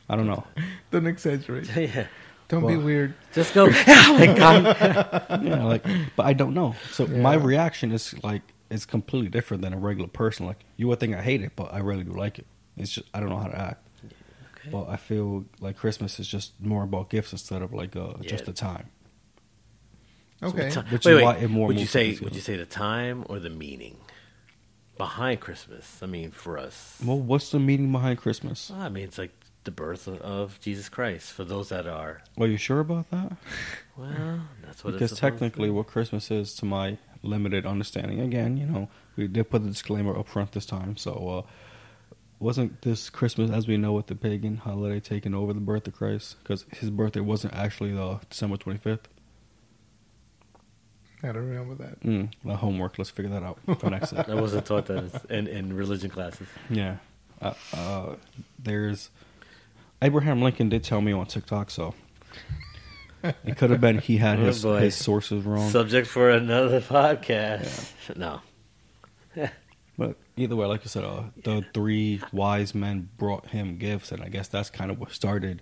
[0.09, 0.43] I don't know.
[0.91, 1.69] Don't exaggerate.
[1.75, 2.07] yeah,
[2.49, 3.13] Don't be weird.
[3.33, 3.69] just go.
[3.71, 5.41] oh my god.
[5.41, 5.85] yeah, like,
[6.17, 6.75] but I don't know.
[6.91, 10.45] So my reaction is like it's completely different than a regular person.
[10.47, 12.45] Like you would think I hate it, but I really do like it.
[12.75, 13.87] It's just I don't know how to act.
[14.61, 14.69] Okay.
[14.71, 18.45] But I feel like Christmas is just more about gifts instead of like uh, just
[18.45, 18.89] the time.
[20.43, 20.69] Okay.
[20.69, 21.23] Ti- Which wait, is wait.
[21.23, 22.13] why it more would you say?
[22.13, 22.35] us, Would yeah.
[22.35, 23.97] you say the time or the meaning
[24.97, 25.99] behind Christmas?
[26.01, 26.99] I mean, for us.
[27.03, 28.71] Well, what's the meaning behind Christmas?
[28.71, 29.31] I mean, it's like
[29.63, 31.31] the birth of, of Jesus Christ.
[31.31, 33.33] For those that are, Are you sure about that?
[33.97, 34.93] well, that's what.
[34.93, 39.49] because it's technically, what Christmas is, to my limited understanding, again, you know, we did
[39.49, 40.97] put the disclaimer up front this time.
[40.97, 41.49] So, uh,
[42.41, 45.93] wasn't this Christmas, as we know it, the pagan holiday taking over the birth of
[45.95, 46.37] Christ?
[46.41, 49.07] Because his birthday wasn't actually the December twenty fifth.
[51.23, 51.99] I don't remember that.
[52.01, 52.97] Mm, the homework.
[52.97, 54.13] Let's figure that out for next.
[54.27, 56.47] I wasn't taught that in, in religion classes.
[56.69, 56.97] Yeah.
[57.39, 58.15] Uh, uh,
[58.57, 59.11] there's
[60.01, 61.93] Abraham Lincoln did tell me on TikTok, so
[63.23, 64.79] it could have been he had Oh, his boy.
[64.79, 65.69] his sources wrong.
[65.69, 67.91] Subject for another podcast.
[68.17, 68.41] No.
[70.01, 74.23] But either way, like I said, uh, the three wise men brought him gifts, and
[74.23, 75.61] I guess that's kind of what started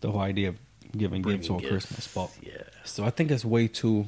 [0.00, 0.56] the whole idea of
[0.96, 2.08] giving gifts on Bringing Christmas.
[2.12, 4.06] But yeah, so I think it's way too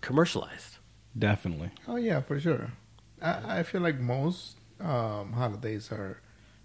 [0.00, 0.78] commercialized.
[1.18, 1.70] definitely.
[1.86, 2.72] Oh yeah, for sure.
[3.20, 6.22] I, I feel like most um, holidays are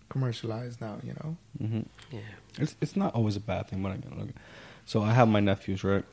[0.07, 0.99] commercialized now.
[1.03, 1.37] You know.
[1.59, 2.19] hmm Yeah.
[2.57, 4.29] It's it's not always a bad thing, but I look.
[4.85, 6.05] So I have my nephews, right?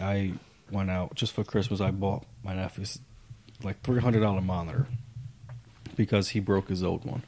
[0.00, 0.34] I
[0.70, 1.80] went out just for Christmas.
[1.80, 3.00] I bought my nephews
[3.64, 4.86] like three hundred dollar monitor
[5.98, 7.24] because he broke his old one,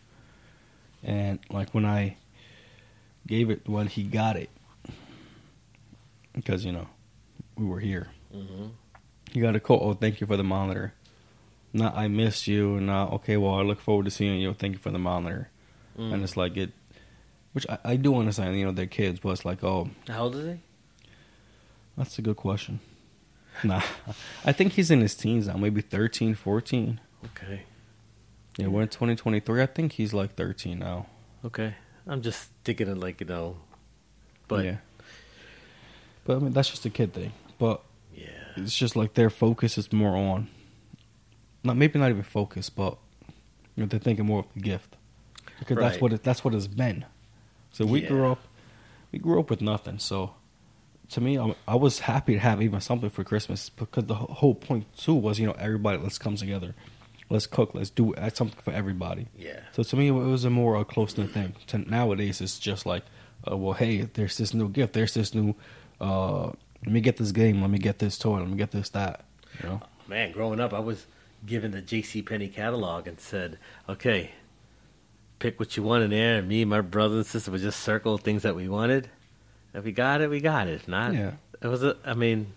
[1.02, 2.16] and like when I
[3.26, 4.48] gave it when he got it,
[6.34, 6.86] because you know
[7.56, 8.08] we were here.
[8.32, 8.68] hmm
[9.34, 9.80] You got a call.
[9.82, 10.94] Oh, thank you for the monitor.
[11.72, 12.80] Not I missed you.
[12.80, 13.36] Not okay.
[13.36, 14.54] Well, I look forward to seeing you.
[14.54, 15.50] Thank you for the monitor.
[15.98, 16.14] Mm.
[16.14, 16.70] And it's like it,
[17.52, 18.58] which I, I do understand.
[18.58, 20.60] You know, they're kids, but it's like, oh, How old is he?
[21.98, 22.80] that's a good question.
[23.64, 23.82] Nah,
[24.44, 27.00] I think he's in his teens now, maybe 13, 14.
[27.26, 27.62] Okay.
[28.56, 29.62] Yeah, we're in 2023.
[29.62, 31.06] I think he's like 13 now.
[31.44, 31.74] Okay.
[32.06, 33.56] I'm just thinking of like you know,
[34.48, 34.76] but yeah.
[36.24, 37.32] But I mean, that's just a kid thing.
[37.58, 37.82] But
[38.14, 38.26] yeah.
[38.56, 40.48] it's just like their focus is more on,
[41.62, 42.96] not maybe not even focus, but
[43.76, 44.96] you know they're thinking more of the gift
[45.58, 47.04] because that's what it, that's what it's been.
[47.70, 48.08] So we Yeah.
[48.08, 48.40] grew up,
[49.12, 49.98] we grew up with nothing.
[49.98, 50.34] So
[51.10, 54.54] to me, I, I was happy to have even something for Christmas because the whole
[54.54, 56.74] point too was you know everybody let's come together,
[57.30, 59.28] let's cook, let's do add something for everybody.
[59.38, 59.60] Yeah.
[59.72, 61.54] So to me, it was a more a close knit thing.
[61.68, 63.04] To nowadays, it's just like,
[63.50, 65.54] uh, well, hey, there's this new gift, there's this new.
[66.00, 66.46] Uh,
[66.84, 67.60] let me get this game.
[67.60, 68.38] Let me get this toy.
[68.38, 69.24] Let me get this that.
[69.62, 69.82] You know.
[70.08, 71.06] Man, growing up, I was
[71.46, 72.22] given the J.C.
[72.22, 73.58] Penney catalog and said,
[73.88, 74.32] "Okay,
[75.38, 77.80] pick what you want in there." And me, and my brother and sister would just
[77.80, 79.08] circle things that we wanted.
[79.74, 80.74] If we got it, we got it.
[80.74, 81.32] If not, Yeah.
[81.62, 81.82] it was.
[81.84, 82.54] A, I mean,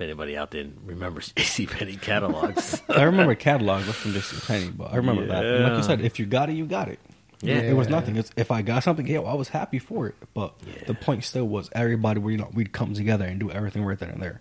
[0.00, 1.66] if anybody out there remembers J.C.
[1.66, 4.36] Penney catalogs, I remember catalogs from J.C.
[4.46, 5.44] Penney, but I remember that.
[5.44, 5.76] And like Yeah.
[5.76, 6.98] you said, if you got it, you got it.
[7.42, 7.56] Yeah.
[7.58, 8.16] It was nothing.
[8.16, 10.14] It's, if I got something, yeah, well, I was happy for it.
[10.34, 10.84] But Yeah.
[10.86, 13.98] the point still was everybody, we, you know, we'd come together and do everything right
[13.98, 14.40] then and there.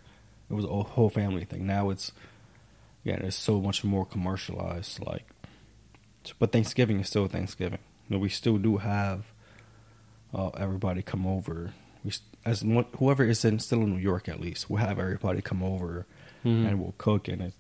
[0.49, 1.65] It was a whole family thing.
[1.67, 2.11] Now it's,
[3.03, 5.05] yeah, it's so much more commercialized.
[5.05, 5.25] Like,
[6.39, 7.79] But Thanksgiving is still Thanksgiving.
[8.09, 9.25] You know, we still do have
[10.33, 11.73] uh, everybody come over.
[12.03, 12.11] We
[12.45, 15.61] as mu- whoever is in still in New York at least, we'll have everybody come
[15.63, 16.05] over
[16.45, 16.67] Mhm.
[16.67, 17.57] and we'll cook and it's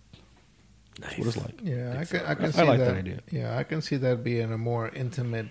[0.99, 1.17] Nice.
[1.17, 1.59] what it's like.
[1.63, 2.85] Yeah, I can, I can I see like that.
[2.85, 3.19] that idea.
[3.31, 5.47] Yeah, I can see that being a more intimate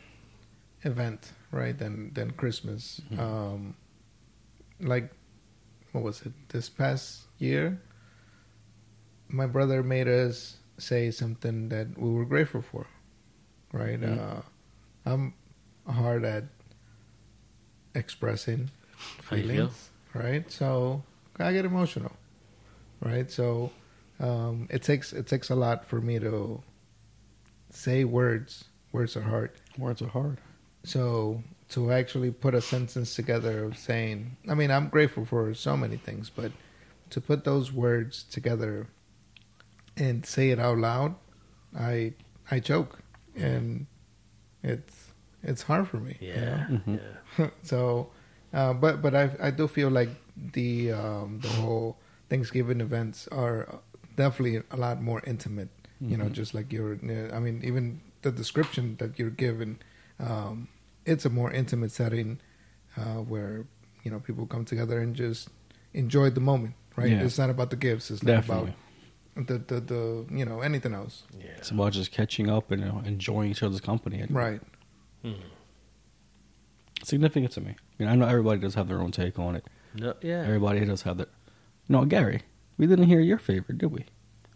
[0.82, 1.76] event, right?
[1.76, 3.00] Than than Christmas.
[3.10, 3.18] Mhm.
[3.18, 3.74] Um,
[4.80, 5.10] like,
[5.92, 6.32] what was it?
[6.50, 7.80] This past year,
[9.28, 12.86] my brother made us say something that we were grateful for,
[13.72, 14.00] right?
[14.00, 14.18] Mhm.
[14.18, 14.42] Uh,
[15.04, 15.34] I'm
[15.86, 16.44] hard at
[17.94, 18.77] expressing How you feel?
[19.22, 20.50] Feelings, right?
[20.50, 21.02] So
[21.38, 22.12] I get emotional,
[23.00, 23.30] right?
[23.30, 23.70] So
[24.20, 26.62] um, it takes it takes a lot for me to
[27.70, 28.64] say words.
[28.92, 29.50] Words are hard.
[29.76, 30.38] Words are hard.
[30.84, 35.76] So to actually put a sentence together of saying, I mean, I'm grateful for so
[35.76, 36.50] many things, but
[37.10, 38.86] to put those words together
[39.96, 41.14] and say it out loud,
[41.78, 42.14] I
[42.50, 43.00] I choke,
[43.36, 43.86] and
[44.62, 46.16] it's it's hard for me.
[46.20, 46.40] you know?
[46.40, 46.66] Yeah.
[46.70, 47.00] Mhm.
[47.38, 47.50] Yeah.
[47.62, 48.10] so,
[48.52, 50.10] uh, but but I I do feel like
[50.52, 51.96] the um, the whole
[52.28, 53.80] Thanksgiving events are
[54.16, 55.68] definitely a lot more intimate.
[56.00, 56.32] You know, Mhm.
[56.32, 56.94] just like your,
[57.34, 59.78] I mean, even the description that you're given,
[60.20, 60.68] um,
[61.04, 62.38] it's a more intimate setting
[62.96, 63.64] uh, where
[64.04, 65.48] you know people come together and just
[65.94, 66.74] enjoy the moment.
[66.94, 67.10] Right?
[67.10, 67.24] Yeah.
[67.24, 68.10] It's not about the gifts.
[68.12, 68.74] It's not Definitely.
[69.36, 71.24] about the, the the you know anything else.
[71.36, 71.58] Yeah.
[71.58, 74.20] It's about just catching up and you know, enjoying each other's company.
[74.20, 74.60] And Right.
[75.24, 75.42] Mhm.
[77.04, 77.70] Significant to me.
[77.70, 79.64] I mean, I know everybody does have their own take on it.
[79.94, 80.42] No, yeah.
[80.42, 81.26] Everybody does have their.
[81.88, 82.42] No, Gary,
[82.76, 84.04] we didn't hear your favorite, did we?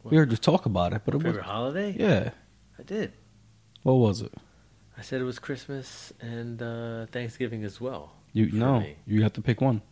[0.04, 1.94] We heard you talk about it, but it was Favorite holiday?
[1.98, 2.30] yeah.
[2.78, 3.12] I did.
[3.84, 4.32] What was it?
[4.98, 8.12] I said it was Christmas and uh, Thanksgiving as well.
[8.32, 8.96] You no, me.
[9.06, 9.82] you have to pick one.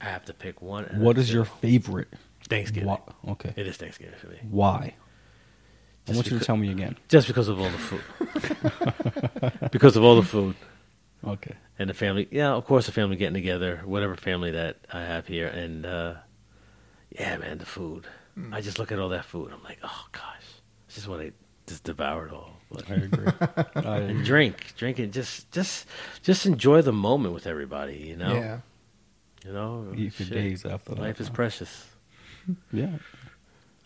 [0.00, 0.84] I have to pick one.
[0.84, 2.08] and What is your favorite?
[2.48, 2.88] Thanksgiving?
[2.88, 2.98] Why?
[3.28, 4.38] Okay, It is Thanksgiving for me.
[4.48, 4.94] why?
[6.06, 6.96] I Just want you to tell me again.
[7.08, 8.02] Just because of all the food.
[9.72, 10.54] because of all the food
[11.26, 11.54] Okay.
[11.78, 12.28] And the family.
[12.30, 16.14] Yeah, of course, the family getting together, whatever family that I have here, and uh,
[17.10, 18.06] yeah, man, the food.
[18.52, 19.50] I just look at all that food.
[19.52, 20.22] I'm like, oh gosh,
[20.88, 21.32] I just want to
[21.66, 22.52] just devour it all.
[22.70, 23.26] But, I agree.
[23.76, 24.24] I and agree.
[24.24, 25.10] drink, drink it.
[25.12, 25.86] Just, just,
[26.22, 27.96] just enjoy the moment with everybody.
[27.96, 28.58] You know, Yeah.
[29.44, 30.32] you know, Eat for Shit.
[30.34, 31.00] days after that.
[31.00, 31.86] Life is precious.
[32.72, 32.98] Yeah.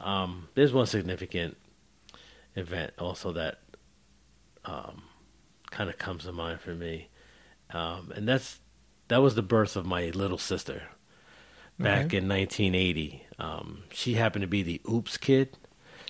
[0.00, 1.56] Um, there's one significant
[2.56, 3.60] event also that
[4.64, 5.02] um,
[5.70, 7.08] kind of comes to mind for me,
[7.72, 8.58] um, and that's
[9.08, 10.82] that was the birth of my little sister
[11.78, 12.18] back Okay.
[12.18, 13.26] in 1980.
[13.38, 15.56] Um, she happened to be the oops kid,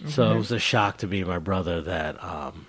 [0.07, 2.67] so it was a shock to me and my brother that um,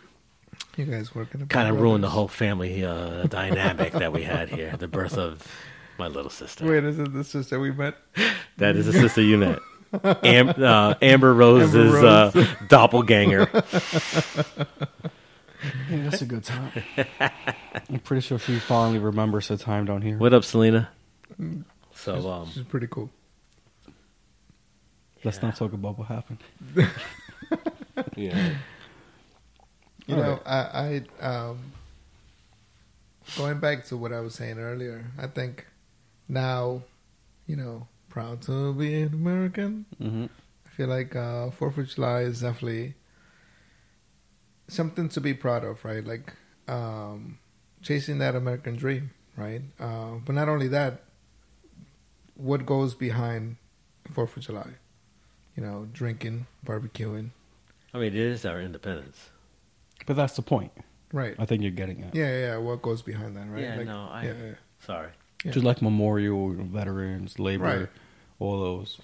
[0.78, 4.76] You guys working kind of ruined the whole family uh, dynamic that we had here.
[4.78, 5.46] The birth of
[5.98, 6.66] my little sister.
[6.66, 7.96] Wait, is it the sister we met?
[8.58, 9.60] That is the sister you met.
[10.24, 12.36] Am, uh, Amber Rose's Amber Rose.
[12.36, 13.50] Uh, doppelganger.
[15.90, 16.72] Yeah, that's a good time.
[17.90, 20.18] I'm pretty sure she finally remembers her time down here.
[20.18, 20.90] What up, Selena?
[21.94, 23.10] So, um, She's pretty cool.
[25.24, 25.46] Let's yeah.
[25.46, 26.40] not talk about what happened.
[28.16, 28.56] yeah.
[30.08, 31.74] You All know, I, I um,
[33.38, 35.06] going back to what I was saying earlier.
[35.18, 35.68] I think
[36.28, 36.82] now,
[37.46, 39.86] you know, proud to be an American.
[40.02, 40.26] Mm-hmm.
[40.66, 42.96] I feel like uh, Fourth of July is definitely
[44.68, 46.04] something to be proud of, right?
[46.06, 46.34] Like
[46.68, 47.40] um,
[47.82, 49.62] chasing that American dream, right?
[49.80, 51.04] Uh, but not only that,
[52.36, 53.58] what goes behind
[54.12, 54.70] Fourth of July?
[55.56, 57.32] You know, drinking, barbecuing,
[57.94, 59.30] I mean, it is our independence.
[60.06, 60.72] But that's the point.
[61.12, 61.36] right?
[61.38, 62.16] I think you're getting it.
[62.16, 62.40] Yeah, yeah.
[62.40, 63.62] yeah, What goes behind that, right?
[63.64, 64.54] Yeah, Like, no, I- yeah, yeah.
[64.80, 65.10] Sorry.
[65.44, 65.52] Yeah.
[65.52, 67.90] Just like memorial, veterans, labor, Right.
[68.40, 69.00] all those.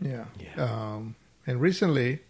[0.00, 0.24] Yeah.
[0.40, 0.64] Yeah.
[0.64, 1.14] Um,
[1.46, 2.20] and recently,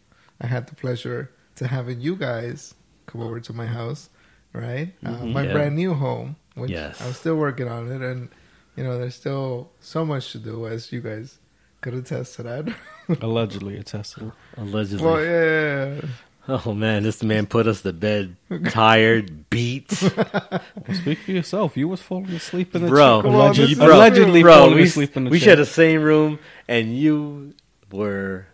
[0.41, 1.31] I had the pleasure
[1.63, 2.75] to having you guys
[3.07, 4.09] come over to my house,
[4.53, 4.93] right?
[5.05, 5.33] Uh, Mhm.
[5.33, 5.53] my Yeah.
[5.53, 7.01] brand new home, which Yes.
[7.01, 8.29] I'm still working on it, and
[8.77, 11.39] you know, there's still so much to do, as you guys
[11.83, 12.75] could attest to that.
[13.21, 14.33] Allegedly attested.
[14.57, 15.05] Allegedly.
[15.05, 16.01] well, yeah,
[16.49, 18.35] Oh, man, this man put us to bed
[18.71, 19.93] tired, beat.
[20.13, 21.77] Well, speak for yourself.
[21.77, 23.31] You was falling asleep in the bro, chair.
[23.31, 25.45] Come Allegedly, this is bro, allegedly bro, falling we, asleep in the we chair.
[25.51, 27.55] shared the same room, and you
[27.93, 28.47] were.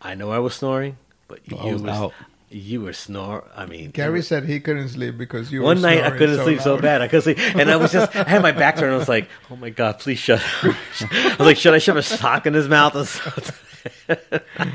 [0.00, 0.98] I know I was snoring,
[1.30, 2.12] but I you was was out.
[2.52, 3.44] You were snore.
[3.54, 5.62] I mean, Gary said he couldn't sleep because you.
[5.62, 8.14] One were night I couldn't sleep so bad I couldn't sleep, and I was just
[8.16, 8.92] I had my back turned.
[8.92, 10.64] I was like, "Oh my god, please shut!" up.
[11.00, 13.54] I was like, "Should I shove a sock in his mouth?" or something?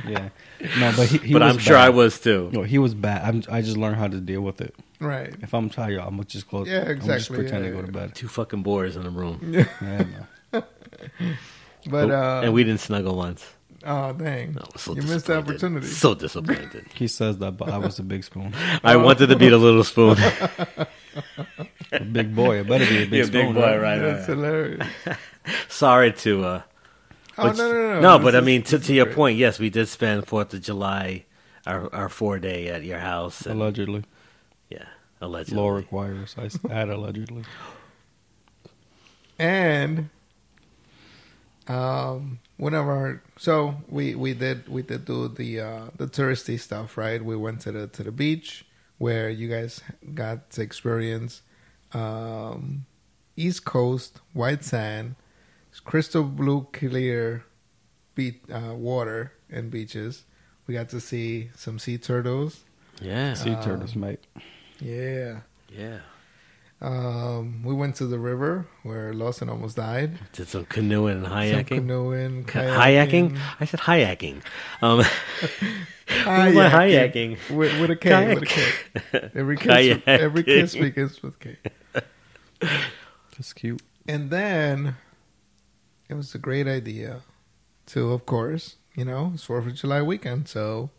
[0.07, 0.29] Yeah.
[0.79, 2.49] No, but he, he but was I'm sure I was too.
[2.53, 3.23] No, he was bad.
[3.23, 4.73] I'm, I just learned how to deal with it.
[4.99, 5.33] Right.
[5.41, 6.67] If I'm tired, I'm gonna just close.
[6.67, 8.15] Yeah, I'm just exactly, pretend yeah, to go to bed.
[8.15, 10.05] Two fucking boys in a room, Yeah,
[10.51, 10.63] no.
[11.87, 13.45] But uh, and we didn't snuggle once.
[13.87, 14.57] Oh dang!
[14.59, 15.49] I was so you missed the disappointed.
[15.49, 15.87] opportunity.
[15.87, 16.85] So disappointed.
[16.95, 18.53] He says that, but I was a big spoon.
[18.83, 20.17] I wanted to be the little spoon.
[21.91, 22.57] A big boy.
[22.59, 23.45] It better be a big Yeah, spoon.
[23.53, 23.79] big boy, right?
[23.79, 23.97] right?
[23.99, 24.87] That's hilarious.
[25.69, 26.43] Sorry to.
[26.45, 26.61] uh
[27.37, 29.05] Oh but- no, no, no, No, This but I is- mean, to, this to your
[29.05, 29.15] great.
[29.15, 31.25] point, yes, we did spend Fourth of July,
[31.67, 33.45] our our four day at your house.
[33.45, 34.03] And, Allegedly.
[34.69, 34.85] yeah,
[35.21, 35.57] allegedly.
[35.61, 36.35] Law requires.
[36.37, 37.43] I s- add allegedly.
[39.37, 40.09] and
[41.67, 46.59] um, one of our so we we did we did do the uh, the touristy
[46.59, 47.23] stuff, right?
[47.23, 48.65] We went to the to the beach
[48.97, 49.81] where you guys
[50.13, 51.41] got to experience
[51.93, 52.85] um,
[53.35, 55.15] East Coast white sand,
[55.83, 57.43] crystal blue clear
[58.15, 60.23] beach uh, water and beaches.
[60.67, 62.63] We got to see some sea turtles.
[63.01, 64.25] Yeah, Sea Um, turtles, mate.
[64.79, 65.41] Yeah.
[65.69, 65.99] yeah.
[66.81, 70.19] Um, we went to the river where Lawson almost died.
[70.33, 71.67] Did some canoeing and Some kayaking.
[71.67, 73.31] canoeing, Ka- kayaking.
[73.31, 73.39] Hayaking?
[73.59, 74.41] I said hayaking.
[74.81, 74.99] Um,
[76.07, 76.55] Kayaking.
[76.55, 77.37] What hayaking?
[77.55, 78.33] With, with a K.
[78.35, 79.31] With a K.
[79.33, 81.57] Every kiss, every kiss begins with K.
[83.39, 83.81] It's cute.
[84.07, 84.95] And then
[86.07, 87.21] it was a great idea
[87.87, 90.91] to, of course, you know, it's Fourth of July weekend, so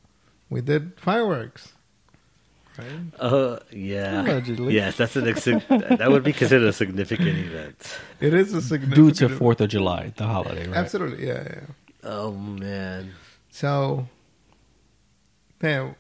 [0.51, 1.73] we did fireworks.
[2.79, 3.21] Right?
[3.21, 4.23] uh, yeah.
[4.23, 4.75] Allegedly.
[4.75, 7.99] Yes, that's an ex- that would be considered a significant event.
[8.21, 10.77] It is a significant Due to Fourth of July, the holiday, right?
[10.77, 11.61] Absolutely, yeah, yeah.
[12.05, 13.13] Oh man,
[13.51, 14.09] So,
[15.61, 15.95] damn,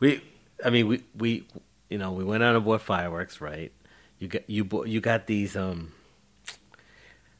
[0.00, 0.22] we.
[0.64, 1.46] I mean, we we
[1.90, 3.70] you know we went out and bought fireworks, right?
[4.18, 5.92] You got you bought, you got these um.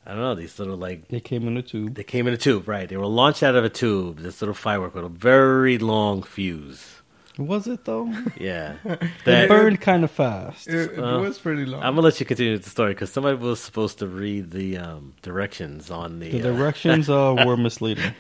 [0.09, 1.95] I don't know these little like They came in a tube.
[1.97, 2.89] they came in a tube, right?
[2.89, 4.18] They were launched out of a tube.
[4.20, 7.03] This little firework with a very long fuse.
[7.39, 8.11] Was it though?
[8.41, 8.76] Yeah,
[9.26, 10.68] It burned kind of fast.
[10.68, 11.82] it, it Uh, was pretty long.
[11.82, 14.78] I'm gonna let you continue with the story because somebody was supposed to read the
[14.78, 16.30] um, directions on the.
[16.30, 18.14] The uh, directions uh, were misleading.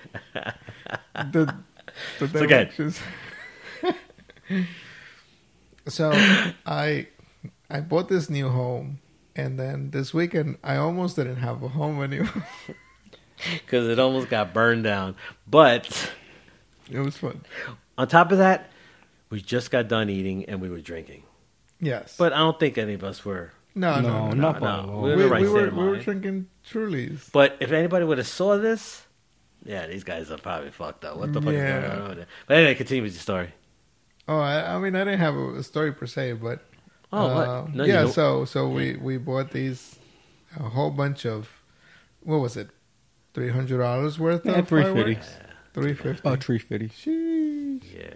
[1.14, 1.54] the,
[2.18, 2.46] the okay.
[2.46, 3.00] directions.
[5.88, 6.10] so
[6.66, 7.06] I
[7.70, 8.98] I bought this new home,
[9.34, 12.46] and then this weekend I almost didn't have a home anymore.
[13.64, 15.16] because it almost got burned down.
[15.46, 16.12] But
[16.90, 17.42] it was fun.
[17.98, 18.70] on top of that,
[19.30, 21.22] we just got done eating and we were drinking.
[21.80, 23.52] Yes, But I don't think any of us were.
[23.74, 24.86] no, no, No, no, not no.
[24.86, 24.98] no.
[25.00, 27.30] We We, were in the right we were we were drinking Trulies.
[27.32, 29.04] But if anybody would have saw this,
[29.64, 31.16] yeah, these guys are probably fucked up.
[31.18, 31.76] What the fuck Yeah.
[31.78, 32.26] is going on over there?
[32.46, 33.50] But anyway, continue with your story.
[34.28, 36.64] Oh, I, I mean, I didn't have a story per se, but
[37.12, 37.74] Oh, uh, what?
[37.74, 38.02] No, yeah.
[38.02, 38.12] don't.
[38.12, 39.96] So so we we bought these
[40.58, 41.48] a whole bunch of
[42.22, 42.70] what was it,
[43.34, 45.28] three hundred dollars worth Yeah, of three fireworks?
[45.28, 45.42] fifty.
[45.74, 46.20] Three fifty.
[46.26, 46.90] About three fifty.
[47.94, 48.14] Yeah.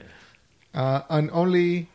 [0.74, 1.88] Uh, and only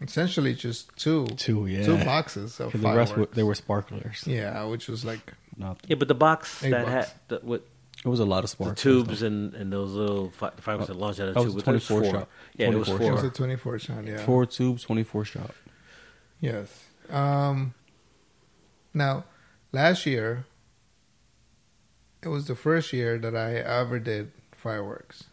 [0.00, 1.84] essentially just two Two, yeah.
[1.84, 3.36] two boxes of For the rest, were, fireworks.
[3.36, 4.24] they were sparklers.
[4.26, 6.90] yeah, which was like Not, Yeah, but the box that bucks.
[6.90, 7.62] had the, with
[8.04, 8.78] it was a lot of the sparklers.
[8.80, 9.26] tubes though.
[9.26, 11.68] and, and those little fi- fireworks that launched out of That the was tube.
[11.68, 12.10] a was 24 four.
[12.20, 12.28] shot.
[12.56, 14.04] Yeah, it was 24 it was a twenty four shot.
[14.06, 15.50] Yeah, Four tubes, twenty four shot.
[16.40, 16.84] Yes.
[17.10, 17.74] Um,
[18.94, 19.24] now,
[19.72, 20.44] last year,
[22.22, 25.24] it was the first year that I ever did fireworks.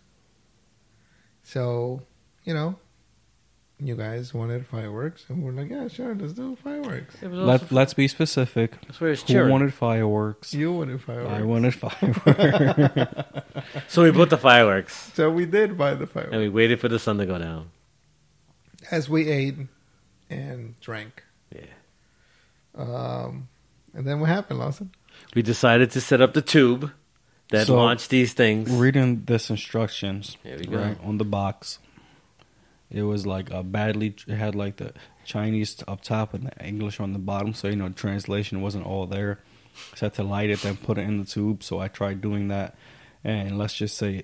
[1.54, 2.02] So,
[2.46, 2.78] you know,
[3.80, 7.16] you guys wanted fireworks, and we're like, yeah, sure, let's do fireworks.
[7.22, 8.72] Let, also, let's be specific.
[8.82, 9.52] that's Who cheering.
[9.52, 10.52] wanted fireworks?
[10.56, 11.32] You wanted fireworks.
[11.32, 13.30] I wanted fireworks.
[13.88, 16.34] So we bought the fireworks So we did buy the fireworks.
[16.34, 17.70] and we waited for the sun to go down.
[18.90, 19.56] As we ate
[20.32, 21.24] and drank.
[21.54, 21.66] Yeah.
[22.76, 23.48] Um,
[23.94, 24.92] and then what happened, Lawson?
[25.36, 26.92] We decided to set up the tube
[27.54, 28.70] that So, launched these things.
[28.70, 30.78] Reading this instructions There we go.
[30.78, 31.80] right on the box,
[32.92, 34.16] it was like a badly.
[34.28, 34.94] It had like the
[35.26, 39.06] Chinese up top and the English on the bottom, so you know translation wasn't all
[39.08, 39.40] there.
[39.96, 41.64] So I had to light it, then put it in the tube.
[41.64, 42.76] So I tried doing that,
[43.24, 44.24] and let's just say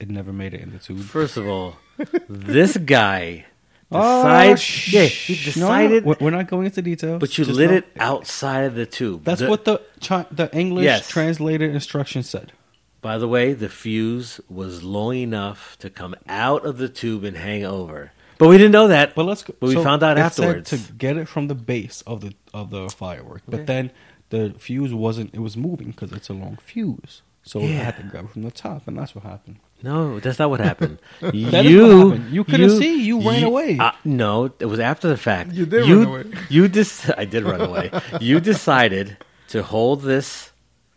[0.00, 1.00] it never made it in the tube.
[1.00, 1.76] First of all,
[2.28, 3.46] this guy
[3.94, 4.58] Oh, decided.
[4.58, 7.20] Ah, yeah, he No, no, we're- we're not going into details.
[7.20, 9.24] but you Just lit know- it outside of the tube.
[9.24, 11.08] That's The- what the Chi- the English Yes.
[11.08, 12.52] translated instructions said.
[13.00, 17.36] By the way, the fuse was long enough to come out of the tube and
[17.36, 18.12] hang over.
[18.38, 19.14] But we didn't know that.
[19.14, 19.42] But let's.
[19.42, 20.70] But we so found out it afterwards.
[20.70, 23.90] said to get it from the base of the of the firework, but then
[24.30, 25.32] the fuse wasn't.
[25.34, 27.22] It was moving because it's a long fuse.
[27.44, 29.56] So I had to grab it from the top, and that's what happened.
[29.82, 30.98] No, that's not what happened.
[31.20, 32.34] That you, is what happened.
[32.34, 33.02] You couldn't see.
[33.04, 33.78] You ran away.
[33.78, 35.52] Uh, no, it was after the fact.
[35.52, 36.38] You did you, run away.
[36.48, 37.90] You dis- I did run away.
[38.20, 39.18] you decided
[39.48, 40.52] to hold this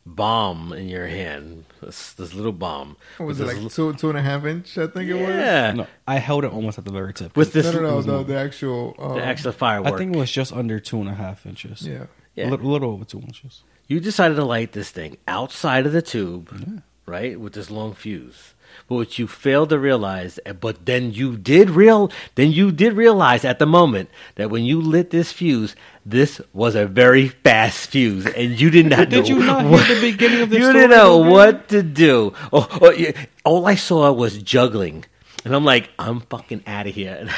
[0.05, 1.65] bomb in your hand.
[1.81, 2.97] This, this little bomb.
[3.17, 4.77] What was it this like two two and a half inch?
[4.77, 5.27] I think it was.
[5.29, 5.73] Yeah.
[5.73, 7.35] No, I held it almost at the very tip.
[7.35, 8.27] With this, No, no, no, was the, moving.
[8.27, 8.95] the actual.
[8.97, 11.85] Um, the actual I think it was just under two and a half inches.
[11.85, 12.05] Yeah.
[12.35, 12.47] Yeah.
[12.47, 13.63] a little, little over two inches.
[13.87, 18.53] You decided to light this thing outside of the tube, right, with this long fuse.
[18.87, 22.93] But what you failed to realize, eh, but then you did real, then you did
[22.93, 25.75] realize at the moment that when you lit this fuse,
[26.05, 29.09] this was a very fast fuse, and you did not.
[29.09, 31.31] Did know you not hear what- the beginning of the You didn't know man?
[31.31, 32.33] what to do.
[32.53, 33.11] Oh, oh, yeah,
[33.43, 35.03] all I saw was juggling,
[35.43, 37.27] and I'm like, I'm fucking out of here.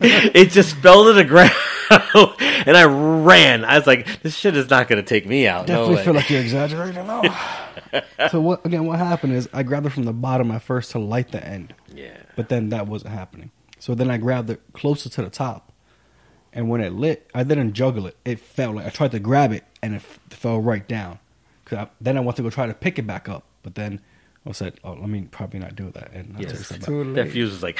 [0.00, 1.50] It just fell to the ground,
[1.90, 3.64] and I ran.
[3.64, 5.66] I was like, this shit is not going to take me out.
[5.66, 7.04] Definitely no feel like you're exaggerating.
[7.04, 7.22] No.
[8.30, 8.64] so what?
[8.66, 11.44] Again, what happened is I grabbed it from the bottom at first to light the
[11.46, 12.16] end, yeah.
[12.36, 13.50] but then that wasn't happening.
[13.78, 15.72] So then I grabbed it closer to the top,
[16.52, 18.16] and when it lit, I didn't juggle it.
[18.24, 18.72] It fell.
[18.72, 21.18] Like I tried to grab it, and it f- fell right down.
[21.64, 24.00] Cause I, then I went to go try to pick it back up, but then
[24.46, 26.52] I said, "Oh, let me probably not do that." And I Yes.
[26.52, 27.78] took a step That fuse was like,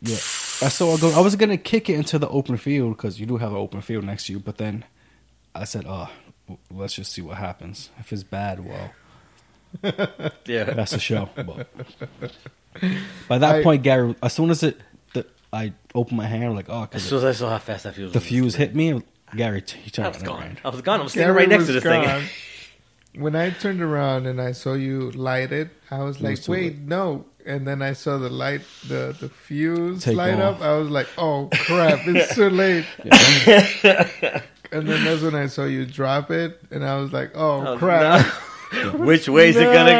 [0.00, 0.14] Yeah.
[0.62, 1.10] I so I go.
[1.10, 3.80] I was gonna kick it into the open field because you do have an open
[3.82, 4.40] field next to you.
[4.40, 4.84] But then
[5.54, 6.10] I said, "Oh,
[6.70, 7.90] let's just see what happens.
[7.98, 8.92] If it's bad, well,
[10.46, 10.64] yeah.
[10.64, 11.66] that's the show." But
[13.28, 14.80] by that I- point, Gary, as soon as it,
[15.12, 17.94] the, I opened my hand, like, "Oh," As soon as I saw how fast that
[17.94, 19.02] fuse the fuse hit me.
[19.36, 20.40] Gary, t- he I was and gone.
[20.40, 20.58] ran.
[20.64, 21.00] I was gone.
[21.00, 22.28] I was sitting Gary right next to was this thing.
[23.22, 26.72] When I turned around and I saw you light it, I was like, was "Wait,
[26.74, 26.78] late.
[26.80, 30.56] no!" And then I saw the light, the the fuse Take light off.
[30.56, 30.62] up.
[30.62, 32.00] I was like, "Oh crap!
[32.06, 32.84] It's too late."
[34.72, 37.78] and then that's when I saw you drop it, and I was like, "Oh, Oh,
[37.78, 38.26] crap!"
[38.94, 39.90] Which way way's it gonna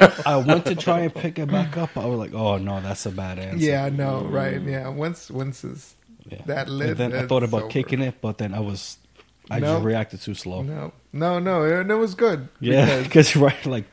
[0.00, 0.12] go?
[0.26, 1.96] I went to try and pick it back up.
[1.96, 4.60] I was like, "Oh no, that's a bad answer." yeah, no, right?
[4.60, 5.94] Yeah, once once it's
[6.28, 6.42] Yeah.
[6.46, 7.70] that lit, And then I thought about over.
[7.70, 8.98] kicking it, but then I was,
[9.50, 9.74] I No.
[9.74, 10.62] just reacted too slow.
[10.62, 12.48] no, no, no, and it was good.
[12.60, 13.02] Yeah, because-
[13.32, 13.84] because right, like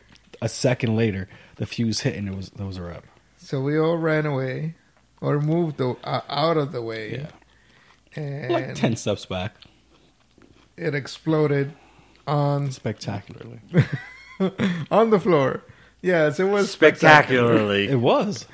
[0.42, 3.04] a second later, the fuse hit and it was that was a wrap.
[3.38, 4.74] So we all ran away,
[5.22, 7.20] or moved the, uh, out of the way,
[8.16, 9.54] Yeah, and like ten steps back,
[10.78, 11.74] it exploded
[12.28, 13.60] on spectacularly.
[14.92, 15.62] on the floor.
[16.02, 17.48] Yes, it was spectacular.
[17.56, 17.88] Spectacularly.
[17.90, 18.46] It was.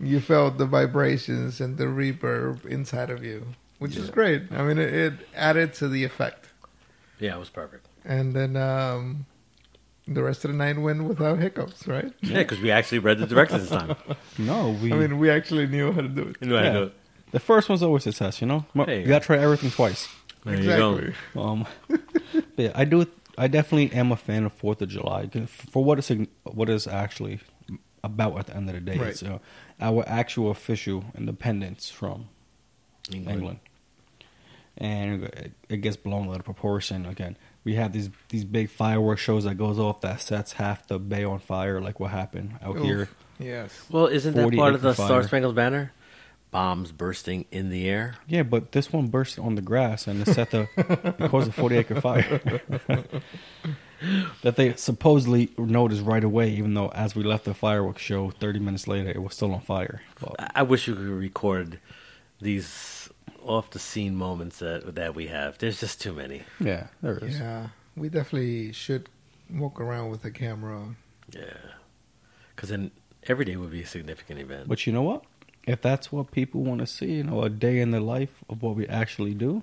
[0.00, 3.46] You felt the vibrations and the reverb inside of you,
[3.78, 4.44] which is great.
[4.50, 6.46] I mean, it, it added to the effect.
[7.18, 7.86] Yeah, it was perfect.
[8.04, 9.26] And then um,
[10.08, 12.10] the rest of the night went without hiccups, right?
[12.22, 13.94] Yeah, because we actually read the directions this time.
[14.38, 14.90] No, we.
[14.92, 16.36] I mean, we actually knew how to do it.
[16.40, 16.94] You know how to do it.
[17.32, 18.64] the first one's always a test, you know.
[18.72, 20.08] Mo- There you you gotta try everything twice.
[20.46, 20.94] There you go.
[20.96, 21.14] exactly.
[21.42, 21.66] Um,
[22.32, 23.06] but yeah, I do.
[23.40, 26.10] I definitely am a fan of Fourth of July for what it's
[26.44, 27.40] what is actually
[28.04, 28.98] about at the end of the day.
[28.98, 29.08] Right.
[29.08, 29.38] It's uh,
[29.80, 32.28] our actual official independence from
[33.12, 33.38] England.
[33.38, 33.58] England.
[34.78, 37.36] And it- it gets blown out of proportion again.
[37.64, 41.24] We have these these big fireworks shows that goes off that sets half the bay
[41.24, 42.82] on fire, like what happened out Oof.
[42.84, 43.08] here.
[43.38, 43.70] Yes.
[43.90, 45.06] Well, isn't that part of the fire.
[45.06, 45.92] Star Spangled Banner?
[46.50, 48.16] Bombs bursting in the air.
[48.26, 51.52] Yeah, but this one burst on the grass and it set the it caused a
[51.52, 52.40] forty acre fire
[54.42, 56.50] that they supposedly noticed right away.
[56.50, 59.60] Even though as we left the fireworks show, thirty minutes later, it was still on
[59.60, 60.02] fire.
[60.20, 61.78] But I- I wish we could record
[62.40, 63.08] these
[63.44, 65.58] off the scene moments that that we have.
[65.58, 66.42] There's just too many.
[66.58, 67.38] yeah, there is.
[67.38, 69.08] Yeah, we definitely should
[69.50, 70.96] walk around with a camera.
[71.30, 71.54] Yeah,
[72.56, 72.90] because then
[73.28, 74.68] every day would be a significant event.
[74.68, 75.24] But you know what?
[75.66, 78.62] If that's what people want to see, you know, a day in the life of
[78.62, 79.62] what we actually do,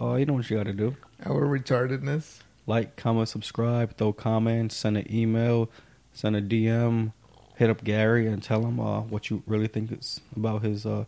[0.00, 0.96] uh, you know what you got to do.
[1.24, 2.40] Our retardedness.
[2.66, 5.70] Like, comment, subscribe, throw comments, send an email,
[6.12, 7.12] send a DM,
[7.56, 11.04] hit up Gary and tell him uh, what you really think is about his uh,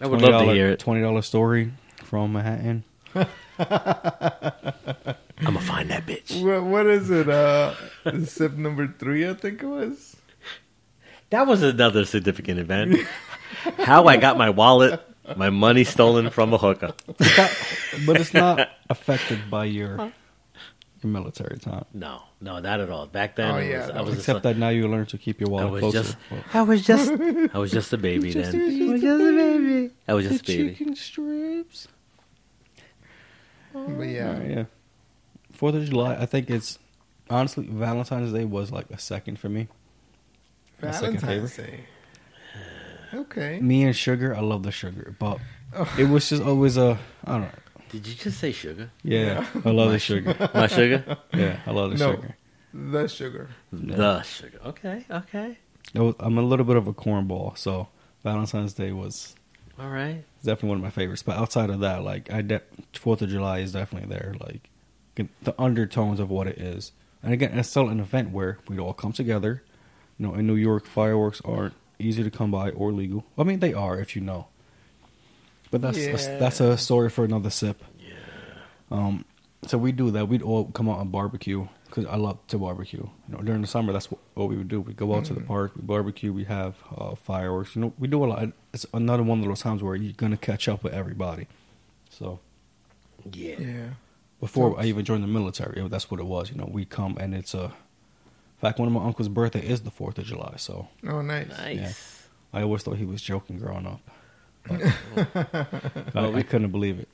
[0.00, 0.78] I would love to $20 hear it.
[0.78, 2.84] Twenty dollar story from Manhattan.
[3.14, 3.26] I'm
[5.42, 6.42] gonna find that bitch.
[6.44, 7.28] What, what is it?
[7.28, 7.74] Uh,
[8.24, 10.09] sip number three, I think it was.
[11.30, 12.96] That was another significant event.
[13.78, 15.00] How I got my wallet,
[15.36, 16.92] my money stolen from a hooker.
[17.18, 17.56] It's not-
[18.06, 19.96] but it's not affected by your
[21.02, 21.84] your military time.
[21.94, 23.06] No, no, not at all.
[23.06, 24.02] Back then, Oh, I was, yeah, I no.
[24.04, 26.02] was Except just, that now you learn to keep your I wallet was closer.
[26.02, 27.10] just, Well, I was just,
[27.54, 28.44] I was just a baby then.
[28.44, 29.90] I was just a baby.
[30.08, 30.70] I was just a baby.
[30.74, 31.88] chicken strips.
[33.72, 34.64] But yeah, Alright, yeah.
[35.52, 36.78] Fourth of July, I think it's
[37.28, 39.68] honestly Valentine's Day was like a second for me.
[40.82, 41.80] My second Valentine's Day.
[43.12, 43.60] Okay.
[43.60, 45.38] Me and sugar, I love the sugar, but
[45.74, 45.92] Oh.
[45.98, 47.48] it was just always a I don't know.
[47.90, 48.90] Did you just say sugar?
[49.02, 50.34] Yeah, I love the sugar.
[50.54, 51.16] My sugar?
[51.34, 52.14] Yeah, I love the No.
[52.14, 52.36] sugar.
[52.72, 53.48] The sugar.
[53.72, 54.58] The sugar.
[54.66, 55.58] Okay, okay.
[55.92, 57.88] It was- I'm a little bit of a cornball, so
[58.22, 59.34] Valentine's Day was
[59.78, 60.22] All right.
[60.44, 61.24] definitely one of my favorites.
[61.24, 62.62] But outside of that, like I de-
[62.94, 64.34] Fourth of July is definitely there.
[64.40, 64.70] Like
[65.42, 66.92] the undertones of what it is,
[67.24, 69.62] and again, it's still an event where we'd all come together.
[70.20, 73.24] You know, in New York, fireworks aren't easy to come by or legal.
[73.38, 74.48] I mean, they are if you know.
[75.70, 76.10] But that's Yeah.
[76.12, 77.82] that's, that's a story for another sip.
[77.98, 78.12] Yeah.
[78.90, 79.24] Um,
[79.66, 80.28] so we do that.
[80.28, 83.08] We'd all come out and barbecue because I love to barbecue.
[83.28, 84.82] You know, during the summer, that's what, what we would do.
[84.82, 87.74] We go out to the park, we barbecue, we have uh, fireworks.
[87.74, 88.48] You know, we do a lot.
[88.74, 91.46] It's another one of those times where you're gonna catch up with everybody.
[92.10, 92.40] So
[93.32, 93.56] Yeah.
[93.58, 93.88] Yeah.
[94.38, 96.50] before So- I even joined the military, that's what it was.
[96.50, 97.72] You know, we come and it's a.
[98.60, 101.48] In fact, one of my uncle's birthday is the Fourth of July, so Oh, nice.
[101.48, 102.28] Nice.
[102.52, 104.00] I always thought he was joking growing up.
[104.68, 104.82] But
[106.14, 107.08] I, I couldn't believe it.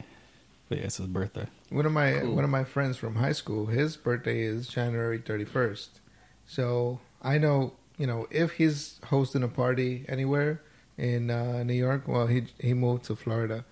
[0.68, 1.46] But yeah, it's his birthday.
[1.70, 2.34] One of my Cool.
[2.34, 6.00] one of my friends from high school, his birthday is January thirty first.
[6.46, 10.62] So I know, you know, if he's hosting a party anywhere
[10.98, 13.64] in uh, New York, well, he he moved to Florida,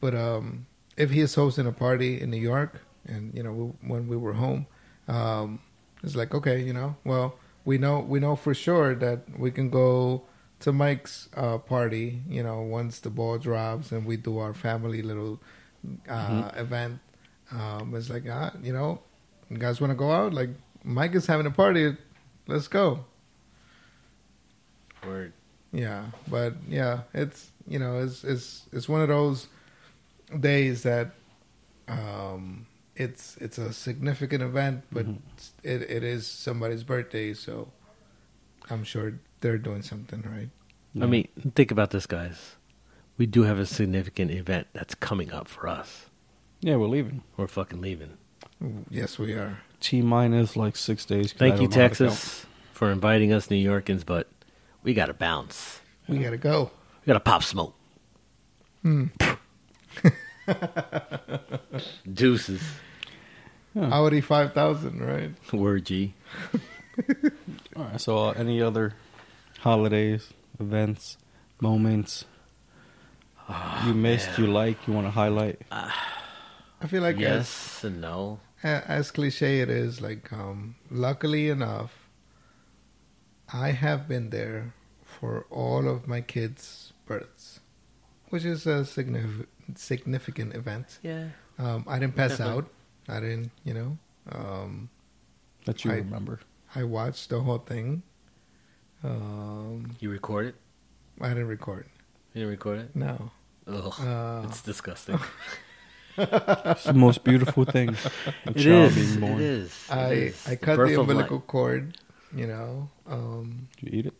[0.00, 0.66] but um,
[0.96, 4.16] if he is hosting a party in New York, and you know, we, when we
[4.16, 4.66] were home,
[5.06, 5.60] um,
[6.02, 9.70] it's like okay, you know, well, we know we know for sure that we can
[9.70, 10.22] go
[10.60, 15.02] to Mike's uh, party, you know, once the ball drops and we do our family
[15.02, 15.40] little
[16.08, 17.00] uh, event.
[17.50, 19.00] Um, it's like, ah, you know,
[19.48, 20.34] you guys want to go out?
[20.34, 20.50] Like,
[20.84, 21.96] Mike is having a party.
[22.46, 23.04] Let's go.
[25.06, 25.32] Word.
[25.72, 29.46] Yeah, but yeah, it's you know, it's it's it's one of those
[30.38, 31.12] days that
[31.88, 32.66] um,
[33.00, 35.18] it's it's a significant event, but Mhm.
[35.62, 37.72] it it is somebody's birthday, so
[38.68, 40.50] I'm sure they're doing something right.
[41.02, 42.56] I mean, think about this, guys.
[43.16, 46.06] We do have a significant event that's coming up for us.
[46.62, 47.22] yeah, we're leaving.
[47.38, 48.18] We're fucking leaving.
[48.90, 49.60] Yes, we are.
[49.80, 51.32] T minus like six days.
[51.32, 52.10] Thank you, don't know how to count.
[52.10, 54.28] Texas, for inviting us, New Yorkers, but
[54.82, 55.80] we got to bounce.
[56.08, 56.70] We gotta go.
[57.00, 57.74] We got to pop smoke.
[58.82, 59.06] Hmm.
[62.12, 62.62] Deuces.
[63.74, 63.90] Yeah.
[63.92, 65.30] Audi five thousand, right?
[65.52, 66.14] Word G.
[67.76, 68.00] All right.
[68.00, 68.94] So, uh, any other
[69.60, 70.28] holidays,
[70.58, 71.16] events,
[71.60, 72.24] moments
[73.86, 75.60] you missed, you like, you want to highlight?
[75.70, 78.40] I feel like as yes and no.
[78.62, 82.08] as cliche it is, like um, luckily enough,
[83.52, 84.74] I have been there
[85.04, 87.60] for all of my kids' births,
[88.28, 90.98] which is a significant significant event.
[91.02, 91.28] Yeah.
[91.58, 92.64] Um, I didn't pass Definitely.
[92.64, 92.70] out.
[93.10, 93.98] I didn't, you know.
[94.32, 94.88] Um,
[95.66, 96.40] That you I- remember?
[96.74, 98.02] I watched the whole thing.
[99.02, 100.54] Um, You record it?
[101.20, 101.86] I didn't record.
[102.34, 102.96] You didn't record it?
[102.96, 103.30] No.
[103.66, 103.94] Ugh.
[104.00, 105.18] Uh, it's disgusting.
[106.18, 107.90] It's the most beautiful thing.
[108.46, 108.94] A It child is.
[109.16, 109.32] being born.
[109.34, 109.86] It is.
[109.88, 110.46] It I is.
[110.48, 111.96] I cut Birth the umbilical cord.
[112.34, 112.90] You know.
[113.06, 114.14] Um, Did you eat it?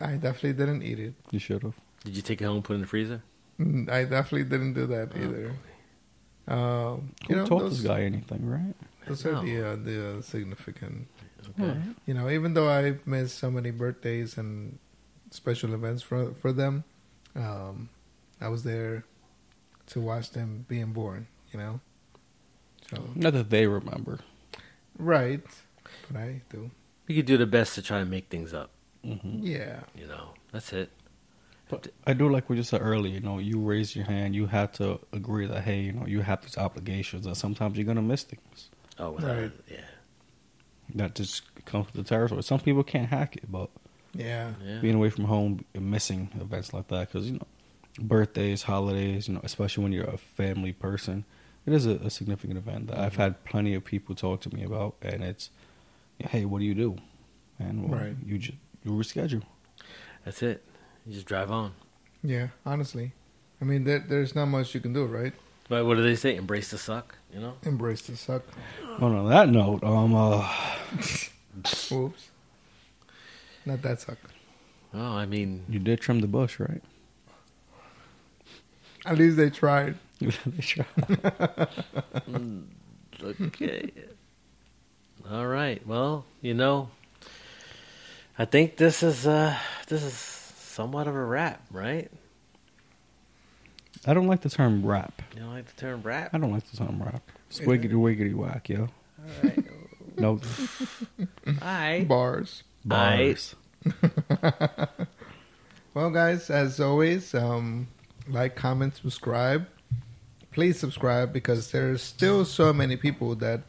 [0.00, 1.14] I definitely didn't eat it.
[1.30, 1.78] You should have.
[2.04, 3.22] Did you take it home and put it in the freezer?
[3.60, 5.52] Mm, I definitely didn't do that Oh, either.
[6.50, 8.74] Um, Who you know, taught those, this guy anything, right?
[9.06, 9.38] those No.
[9.38, 11.06] are the uh, the uh, significant.
[11.58, 11.78] Okay.
[12.06, 14.78] You know, even though I've missed so many birthdays and
[15.30, 16.84] special events for for them,
[17.36, 17.88] um,
[18.40, 19.04] I was there
[19.86, 21.28] to watch them being born.
[21.52, 21.80] You know,
[22.90, 24.18] so Not that they remember.
[24.98, 25.42] right,
[26.10, 26.70] but I do.
[27.08, 28.70] We could do the best to try and make things up.
[29.04, 30.90] hmm Yeah, You know, that's it.
[31.70, 33.14] But I do like what you said earlier.
[33.14, 34.34] You know, you raised your hand.
[34.34, 37.86] You had to agree that hey, you know, you have these obligations, and sometimes you're
[37.86, 38.70] gonna miss things.
[38.98, 39.44] Oh, without Right.
[39.44, 39.80] it, yeah.
[40.96, 42.42] That just comes with the territory.
[42.42, 43.70] Some people can't hack it, but
[44.14, 44.80] yeah, Yeah.
[44.80, 47.46] being away from home, and missing events like that, because you know,
[48.00, 51.24] birthdays, holidays, you know, especially when you're a family person,
[51.66, 53.22] it is a, a significant event that I've mm-hmm.
[53.22, 55.50] had plenty of people talk to me about, and it's,
[56.18, 56.96] hey, what do you do?
[57.58, 58.16] And well, Right.
[58.26, 59.42] you just you reschedule.
[60.24, 60.64] That's it.
[61.06, 61.72] You just drive on.
[62.22, 62.48] yeah.
[62.64, 63.12] Honestly,
[63.60, 65.32] I mean, there, there's not much you can do, right?
[65.68, 66.36] But what do they say?
[66.36, 67.16] Embrace the suck.
[67.32, 67.54] You know.
[67.62, 68.42] Embrace the suck.
[69.00, 70.46] Well, on that note, um, uh,
[71.92, 72.30] Oops,
[73.64, 74.18] not that suck.
[74.92, 76.82] Oh, I mean, you did trim the bush, right?
[79.06, 79.94] At least they tried.
[80.20, 80.86] They tried.
[82.28, 82.64] mm,
[83.22, 83.90] okay.
[85.30, 85.80] All right.
[85.86, 86.90] Well, you know,
[88.38, 89.56] I think this is uh
[89.88, 90.14] this is
[90.70, 92.10] somewhat of a rap, right?
[94.06, 95.20] I don't like the term rap.
[95.34, 96.30] You don't like the term rap?
[96.32, 97.22] I don't like the term rap.
[97.50, 98.82] Swiggity wiggity whack, yo.
[98.82, 98.88] All
[99.42, 99.64] right.
[100.16, 100.28] No
[101.18, 102.04] All right.
[102.06, 102.62] Bars.
[102.84, 103.54] bars.
[105.92, 107.88] Well, guys, as always, um,
[108.28, 109.66] like, comment, subscribe.
[110.52, 113.62] Please subscribe because there's still so many people that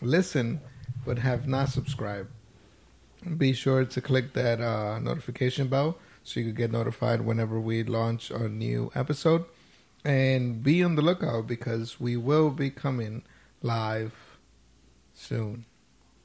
[0.00, 0.60] listen
[1.06, 2.28] but have not subscribed.
[3.36, 7.82] Be sure to click that uh, notification bell so you can get notified whenever we
[7.82, 9.44] launch a new episode.
[10.04, 13.22] And be on the lookout because we will be coming
[13.60, 14.14] live
[15.12, 15.66] soon.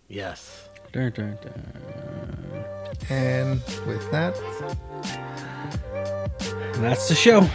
[0.08, 0.70] Yes.
[0.94, 2.66] Dun, dun, dun.
[3.10, 4.36] And with that,
[6.80, 7.50] that's the show.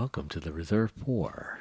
[0.00, 1.58] Welcome to the Reserve Pour.